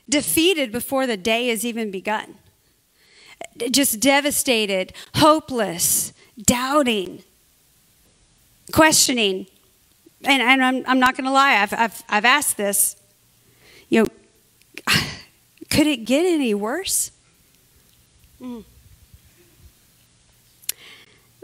defeated 0.09 0.71
before 0.71 1.07
the 1.07 1.17
day 1.17 1.47
has 1.47 1.65
even 1.65 1.91
begun. 1.91 2.35
Just 3.69 3.99
devastated, 3.99 4.93
hopeless, 5.15 6.13
doubting, 6.39 7.23
questioning. 8.71 9.47
And, 10.23 10.41
and 10.41 10.63
I'm, 10.63 10.83
I'm 10.87 10.99
not 10.99 11.15
going 11.15 11.25
to 11.25 11.31
lie, 11.31 11.55
I've, 11.55 11.73
I've, 11.73 12.03
I've 12.09 12.25
asked 12.25 12.57
this. 12.57 12.95
You 13.89 14.03
know, 14.03 14.07
could 15.69 15.87
it 15.87 16.05
get 16.05 16.25
any 16.25 16.53
worse? 16.53 17.11
Mm. 18.41 18.63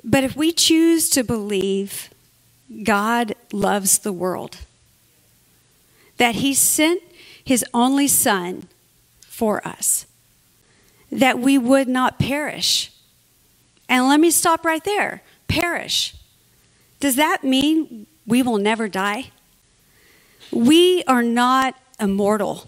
But 0.04 0.23
if 0.23 0.36
we 0.36 0.52
choose 0.52 1.10
to 1.12 1.23
believe 1.23 2.10
God 2.84 3.36
loves 3.52 4.00
the 4.00 4.13
world, 4.13 4.58
that 6.17 6.36
He 6.36 6.54
sent 6.54 7.02
His 7.43 7.65
only 7.73 8.08
Son 8.08 8.67
for 9.21 9.65
us, 9.67 10.06
that 11.12 11.39
we 11.39 11.58
would 11.58 11.88
not 11.88 12.19
perish. 12.19 12.91
And 13.89 14.08
let 14.08 14.19
me 14.19 14.32
stop 14.32 14.65
right 14.65 14.84
there 14.84 15.21
perish. 15.47 16.13
Does 17.00 17.15
that 17.15 17.43
mean 17.43 18.08
we 18.26 18.41
will 18.41 18.58
never 18.58 18.88
die? 18.88 19.32
We 20.52 21.04
are 21.06 21.23
not 21.23 21.76
immortal. 22.00 22.67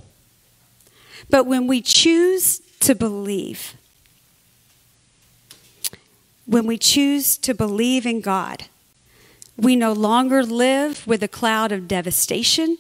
But 1.30 1.46
when 1.46 1.68
we 1.68 1.82
choose 1.82 2.60
to 2.80 2.96
believe, 2.96 3.76
when 6.46 6.66
we 6.66 6.78
choose 6.78 7.38
to 7.38 7.54
believe 7.54 8.06
in 8.06 8.22
God, 8.22 8.66
we 9.58 9.76
no 9.76 9.94
longer 9.94 10.44
live 10.44 11.06
with 11.06 11.22
a 11.22 11.28
cloud 11.28 11.72
of 11.72 11.88
devastation, 11.88 12.78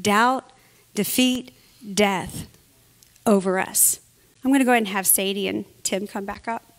doubt, 0.00 0.50
defeat, 0.94 1.52
death 1.94 2.48
over 3.26 3.58
us. 3.58 4.00
I'm 4.42 4.50
going 4.50 4.60
to 4.60 4.64
go 4.64 4.72
ahead 4.72 4.82
and 4.82 4.88
have 4.88 5.06
Sadie 5.06 5.46
and 5.46 5.66
Tim 5.82 6.06
come 6.06 6.24
back 6.24 6.48
up. 6.48 6.69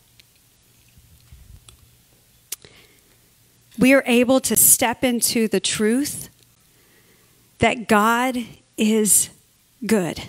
We 3.78 3.94
are 3.94 4.04
able 4.06 4.40
to 4.42 4.56
step 4.56 5.04
into 5.04 5.48
the 5.48 5.60
truth 5.60 6.30
that 7.60 7.88
God 7.88 8.38
is 8.78 9.30
good. 9.86 10.22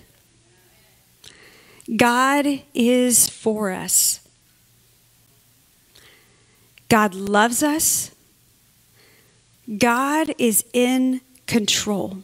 God 1.96 2.46
is 2.74 3.28
for 3.28 3.70
us. 3.70 4.20
God 6.88 7.14
loves 7.14 7.62
us. 7.62 8.10
God 9.78 10.34
is 10.38 10.64
in 10.72 11.20
control. 11.46 12.18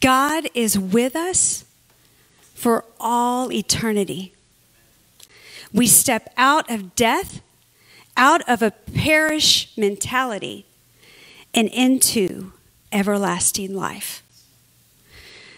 God 0.00 0.48
is 0.54 0.78
with 0.78 1.16
us 1.16 1.64
for 2.54 2.84
all 2.98 3.52
eternity. 3.52 4.32
We 5.72 5.86
step 5.86 6.32
out 6.36 6.70
of 6.70 6.94
death, 6.94 7.40
out 8.16 8.48
of 8.48 8.62
a 8.62 8.70
perish 8.70 9.72
mentality, 9.76 10.66
and 11.52 11.68
into 11.68 12.52
everlasting 12.92 13.74
life. 13.74 14.22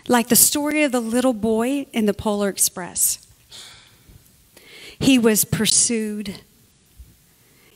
Like 0.09 0.29
the 0.29 0.37
story 0.37 0.83
of 0.83 0.93
the 0.93 1.01
little 1.01 1.33
boy 1.33 1.87
in 1.93 2.07
the 2.07 2.15
Polar 2.15 2.49
Express. 2.49 3.27
He 4.99 5.19
was 5.19 5.45
pursued, 5.45 6.41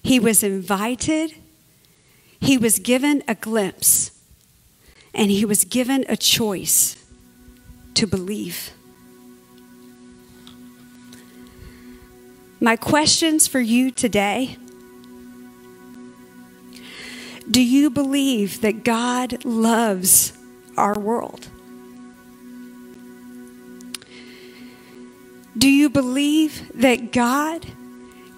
he 0.02 0.18
was 0.18 0.42
invited 0.42 1.34
he 2.40 2.56
was 2.56 2.78
given 2.78 3.22
a 3.28 3.34
glimpse 3.34 4.12
and 5.12 5.30
he 5.30 5.44
was 5.44 5.64
given 5.64 6.04
a 6.08 6.16
choice 6.16 6.96
to 7.94 8.06
believe. 8.06 8.70
My 12.60 12.76
questions 12.76 13.46
for 13.46 13.60
you 13.60 13.90
today 13.90 14.56
Do 17.50 17.62
you 17.62 17.90
believe 17.90 18.60
that 18.60 18.84
God 18.84 19.44
loves 19.44 20.32
our 20.76 20.98
world? 20.98 21.48
Do 25.58 25.68
you 25.68 25.90
believe 25.90 26.70
that 26.74 27.12
God 27.12 27.66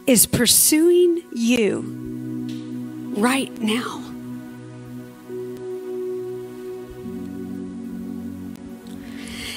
is 0.07 0.27
pursuing 0.27 1.22
you? 1.33 2.12
right 3.16 3.61
now. 3.61 4.01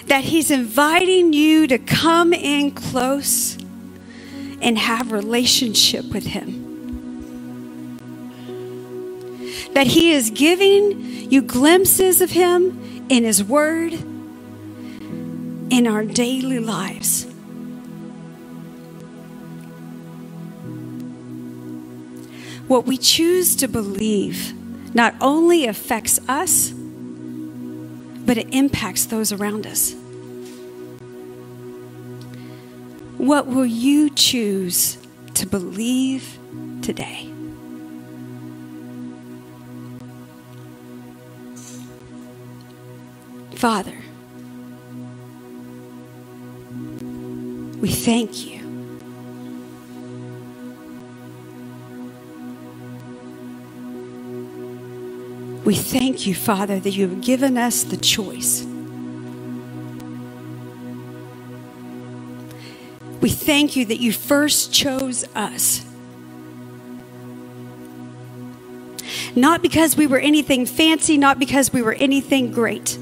That 0.07 0.23
He's 0.23 0.51
inviting 0.51 1.33
you 1.33 1.67
to 1.67 1.77
come 1.77 2.33
in 2.33 2.71
close 2.71 3.57
and 4.61 4.77
have 4.77 5.11
relationship 5.11 6.05
with 6.13 6.27
Him. 6.27 6.54
That 9.75 9.87
He 9.87 10.11
is 10.11 10.29
giving 10.29 11.29
you 11.29 11.41
glimpses 11.41 12.21
of 12.21 12.31
Him 12.31 13.05
in 13.09 13.25
His 13.25 13.43
Word 13.43 13.91
in 15.69 15.85
our 15.85 16.05
daily 16.05 16.59
lives. 16.59 17.25
What 22.69 22.85
we 22.85 22.97
choose 22.97 23.57
to 23.57 23.67
believe 23.67 24.53
not 24.95 25.13
only 25.19 25.65
affects 25.65 26.21
us, 26.29 26.71
but 26.71 28.37
it 28.37 28.47
impacts 28.53 29.05
those 29.05 29.33
around 29.33 29.67
us. 29.67 29.93
What 33.17 33.47
will 33.47 33.65
you 33.65 34.09
choose 34.09 34.97
to 35.33 35.45
believe 35.45 36.39
today? 36.81 37.34
Father, 43.55 43.95
We 47.85 47.91
thank 47.91 48.47
you. 48.47 48.65
We 55.63 55.75
thank 55.75 56.25
you, 56.25 56.33
Father, 56.33 56.79
that 56.79 56.89
you 56.89 57.07
have 57.07 57.21
given 57.21 57.59
us 57.59 57.83
the 57.83 57.97
choice. 57.97 58.63
We 63.21 63.29
thank 63.29 63.75
you 63.75 63.85
that 63.85 63.99
you 63.99 64.11
first 64.11 64.73
chose 64.73 65.23
us. 65.35 65.85
Not 69.35 69.61
because 69.61 69.95
we 69.95 70.07
were 70.07 70.17
anything 70.17 70.65
fancy, 70.65 71.19
not 71.19 71.37
because 71.37 71.71
we 71.71 71.83
were 71.83 71.93
anything 71.93 72.51
great. 72.51 72.97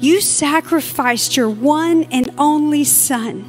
You 0.00 0.20
sacrificed 0.20 1.36
your 1.36 1.50
one 1.50 2.04
and 2.04 2.30
only 2.38 2.84
Son. 2.84 3.44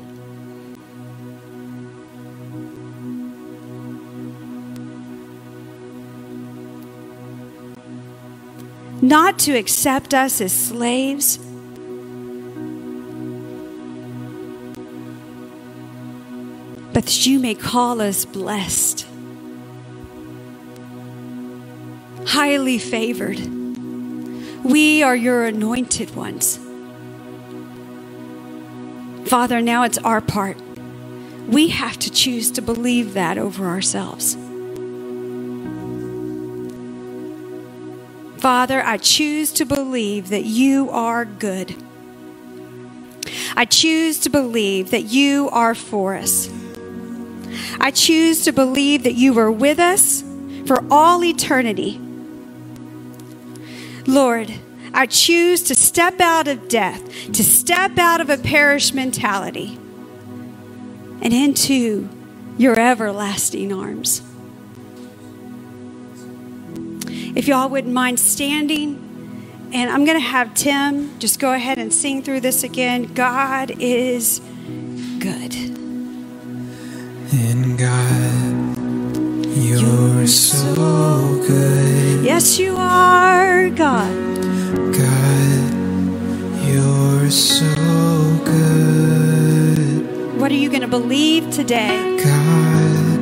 Not 9.01 9.39
to 9.39 9.57
accept 9.57 10.13
us 10.13 10.41
as 10.41 10.53
slaves 10.53 11.39
but 16.93 17.05
that 17.05 17.25
you 17.25 17.39
may 17.39 17.55
call 17.55 18.01
us 18.01 18.25
blessed, 18.25 19.07
highly 22.27 22.77
favored. 22.77 23.61
We 24.63 25.04
are 25.04 25.15
your 25.15 25.45
anointed 25.45 26.15
ones. 26.15 26.60
Father, 29.30 29.62
now 29.62 29.84
it's 29.84 29.97
our 30.00 30.21
part. 30.21 30.58
We 31.47 31.69
have 31.69 31.97
to 32.00 32.12
choose 32.12 32.52
to 32.52 32.62
believe 32.62 33.13
that 33.13 33.38
over 33.38 33.67
ourselves. 33.67 34.36
Father, 38.41 38.82
I 38.84 38.97
choose 38.97 39.54
to 39.54 39.65
believe 39.65 40.30
that 40.30 40.45
you 40.45 40.89
are 40.89 41.26
good. 41.26 41.76
I 43.56 43.65
choose 43.65 44.19
to 44.21 44.30
believe 44.30 44.89
that 44.89 45.04
you 45.04 45.47
are 45.52 45.76
for 45.76 46.15
us. 46.15 46.50
I 47.80 47.91
choose 47.91 48.43
to 48.45 48.52
believe 48.52 49.04
that 49.04 49.13
you 49.13 49.34
were 49.34 49.52
with 49.52 49.78
us 49.78 50.24
for 50.65 50.84
all 50.89 51.24
eternity. 51.24 52.00
Lord, 54.07 54.53
I 54.93 55.05
choose 55.05 55.63
to 55.63 55.75
step 55.75 56.19
out 56.19 56.47
of 56.47 56.67
death, 56.67 57.31
to 57.31 57.43
step 57.43 57.97
out 57.97 58.21
of 58.21 58.29
a 58.29 58.37
perish 58.37 58.93
mentality, 58.93 59.77
and 61.21 61.33
into 61.33 62.09
your 62.57 62.79
everlasting 62.79 63.71
arms. 63.71 64.21
If 67.33 67.47
y'all 67.47 67.69
wouldn't 67.69 67.93
mind 67.93 68.19
standing, 68.19 69.07
and 69.73 69.89
I'm 69.89 70.03
going 70.03 70.17
to 70.17 70.25
have 70.25 70.53
Tim 70.53 71.17
just 71.19 71.39
go 71.39 71.53
ahead 71.53 71.77
and 71.77 71.93
sing 71.93 72.23
through 72.23 72.41
this 72.41 72.63
again. 72.63 73.13
God 73.13 73.71
is 73.79 74.41
good. 75.19 75.55
In 77.33 77.77
God, 77.77 78.50
you're 79.79 80.27
so 80.27 81.41
good. 81.47 82.25
Yes, 82.25 82.60
you 82.60 82.75
are, 82.77 83.69
God. 83.69 84.12
God, 84.93 85.73
you're 86.67 87.29
so 87.31 87.65
good. 88.45 90.39
What 90.39 90.51
are 90.51 90.55
you 90.55 90.69
going 90.69 90.81
to 90.81 90.88
believe 90.88 91.51
today? 91.51 92.17
God, 92.23 93.19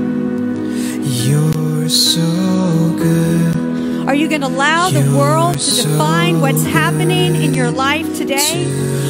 you're 1.05 1.89
so 1.89 2.95
good. 2.97 4.07
Are 4.07 4.15
you 4.15 4.27
going 4.27 4.41
to 4.41 4.47
allow 4.47 4.89
the 4.89 5.15
world 5.15 5.59
to 5.59 5.75
define 5.75 6.41
what's 6.41 6.63
happening 6.63 7.35
in 7.35 7.53
your 7.53 7.69
life 7.69 8.17
today? 8.17 8.65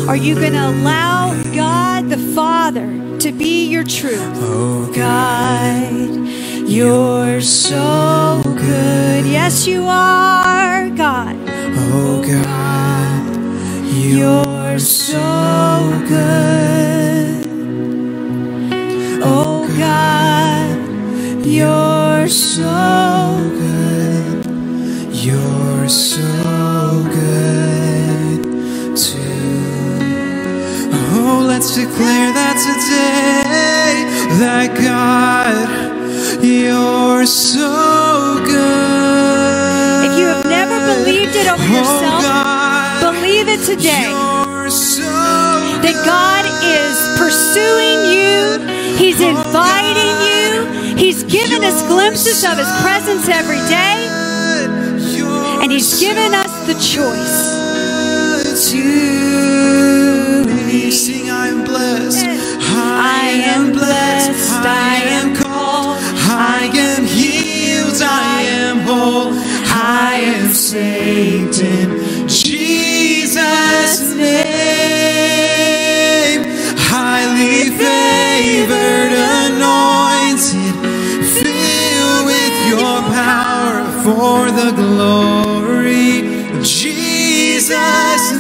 Are 0.08 0.18
you 0.18 0.36
going 0.36 0.54
to 0.54 0.68
allow 0.68 1.42
God 1.54 2.10
the 2.10 2.18
Father 2.36 3.18
to 3.20 3.32
be 3.32 3.68
your 3.68 3.84
truth? 3.84 4.20
Oh 4.42 4.92
God, 4.94 6.10
you're 6.70 7.42
so 7.42 8.42
good. 8.46 9.26
Yes, 9.26 9.66
you 9.68 9.86
are, 9.88 10.90
God. 10.92 11.36
Oh 11.76 12.22
God, 12.22 13.36
you're 13.94 14.80
so 14.80 16.04
good. 16.08 17.48
Oh 19.24 19.68
God, 19.78 21.46
You're 21.46 22.28
so 22.28 23.40
good. 23.60 24.46
You're 25.16 25.90
so 25.90 27.04
good 27.12 28.44
too. 28.96 29.20
Oh, 30.94 31.44
let's 31.48 31.76
declare 31.76 32.32
that 32.34 32.56
today 32.68 34.06
that 34.40 34.70
God, 34.78 35.89
you're 36.38 37.26
so 37.26 38.38
good. 38.46 40.06
if 40.06 40.18
you 40.20 40.26
have 40.26 40.46
never 40.46 40.78
believed 40.94 41.36
it 41.36 41.48
over 41.48 41.62
oh, 41.62 41.78
yourself, 41.78 42.22
God, 42.22 43.02
believe 43.02 43.48
it 43.48 43.66
today. 43.66 44.14
So 44.70 45.02
that 45.82 45.98
God 46.06 46.46
is 46.62 46.96
pursuing 47.18 48.06
you. 48.14 48.62
He's 48.98 49.20
oh, 49.20 49.30
inviting 49.34 50.16
you. 50.30 50.96
He's 50.96 51.24
given 51.24 51.64
us 51.64 51.82
glimpses 51.88 52.44
of 52.46 52.58
His 52.58 52.70
presence 52.82 53.28
every 53.28 53.62
day, 53.68 54.06
and 55.62 55.72
He's 55.72 56.00
given 56.00 56.34
us 56.34 56.54
the 56.68 56.76
choice. 56.76 58.70
to 58.72 60.46
me. 60.68 60.92
Sing, 60.92 61.30
I 61.30 61.48
am 61.48 61.64
blessed. 61.64 62.26
I 62.26 63.30
am 63.46 63.72
blessed. 63.72 64.52
I 64.52 65.02
am 65.06 65.39
I 69.92 70.18
am 70.18 70.54
saved 70.54 71.60
in 71.62 72.28
Jesus' 72.28 74.14
name. 74.14 74.30
Highly 76.78 77.72
favored, 77.72 79.14
anointed, 79.42 80.76
filled 81.42 82.26
with 82.28 82.56
your 82.70 83.02
power 83.18 83.82
for 84.04 84.52
the 84.52 84.72
glory 84.78 86.20
of 86.56 86.64
Jesus' 86.64 88.39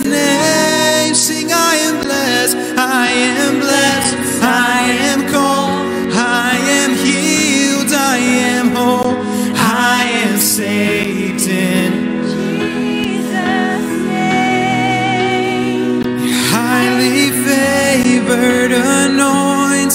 anointed, 18.86 19.94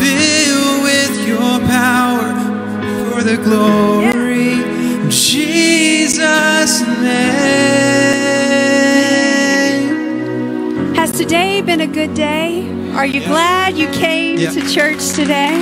filled 0.00 0.82
with 0.82 1.28
your 1.28 1.58
power 1.68 2.32
for 3.10 3.22
the 3.22 3.36
glory 3.42 4.62
of 5.04 5.10
Jesus' 5.10 6.82
name. 9.78 10.94
Has 10.94 11.12
today 11.12 11.60
been 11.62 11.80
a 11.80 11.86
good 11.86 12.14
day? 12.14 12.66
Are 12.92 13.06
you 13.06 13.20
glad 13.20 13.76
you 13.76 13.88
came 13.90 14.38
Yeah. 14.38 14.50
to 14.50 14.68
church 14.68 15.10
today? 15.14 15.54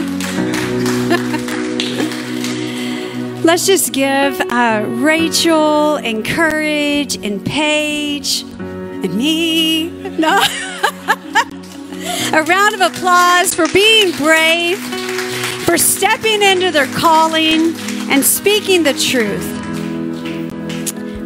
Let's 3.45 3.67
just 3.67 3.93
give 3.93 4.41
uh, 4.41 4.85
Rachel 4.89 5.97
and 5.97 6.25
Courage 6.25 7.17
and 7.25 7.45
Paige 7.45 8.43
and 8.59 9.15
me 9.15 9.89
no. 10.19 10.43
A 12.37 12.43
round 12.43 12.75
of 12.75 12.83
applause 12.83 13.55
for 13.55 13.67
being 13.69 14.15
brave, 14.15 14.79
for 15.65 15.79
stepping 15.79 16.43
into 16.43 16.71
their 16.71 16.87
calling 16.89 17.75
and 18.11 18.23
speaking 18.23 18.83
the 18.83 18.93
truth. 18.93 19.43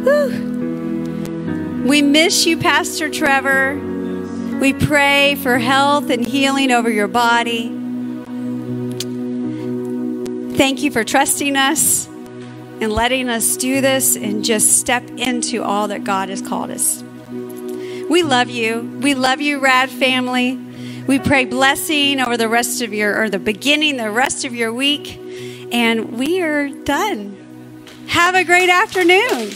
Whew. 0.05 1.83
We 1.85 2.01
miss 2.01 2.45
you, 2.45 2.57
Pastor 2.57 3.09
Trevor. 3.09 3.75
We 4.61 4.71
pray 4.71 5.35
for 5.35 5.57
health 5.57 6.09
and 6.09 6.25
healing 6.25 6.71
over 6.71 6.89
your 6.89 7.09
body. 7.09 7.67
Thank 10.55 10.81
you 10.81 10.91
for 10.91 11.03
trusting 11.03 11.57
us 11.57 12.07
and 12.07 12.89
letting 12.89 13.27
us 13.27 13.57
do 13.57 13.81
this 13.81 14.15
and 14.15 14.45
just 14.45 14.79
step 14.79 15.03
into 15.17 15.61
all 15.61 15.89
that 15.89 16.05
God 16.05 16.29
has 16.29 16.41
called 16.41 16.71
us. 16.71 17.03
We 18.09 18.23
love 18.23 18.49
you. 18.49 18.99
We 19.01 19.13
love 19.13 19.41
you, 19.41 19.59
Rad 19.59 19.89
family. 19.89 20.70
We 21.07 21.19
pray 21.19 21.45
blessing 21.45 22.19
over 22.19 22.37
the 22.37 22.47
rest 22.47 22.81
of 22.81 22.93
your, 22.93 23.21
or 23.21 23.29
the 23.29 23.39
beginning, 23.39 23.97
the 23.97 24.11
rest 24.11 24.45
of 24.45 24.53
your 24.53 24.71
week. 24.71 25.17
And 25.71 26.17
we 26.17 26.41
are 26.41 26.69
done. 26.69 27.37
Have 28.07 28.35
a 28.35 28.43
great 28.43 28.69
afternoon. 28.69 29.51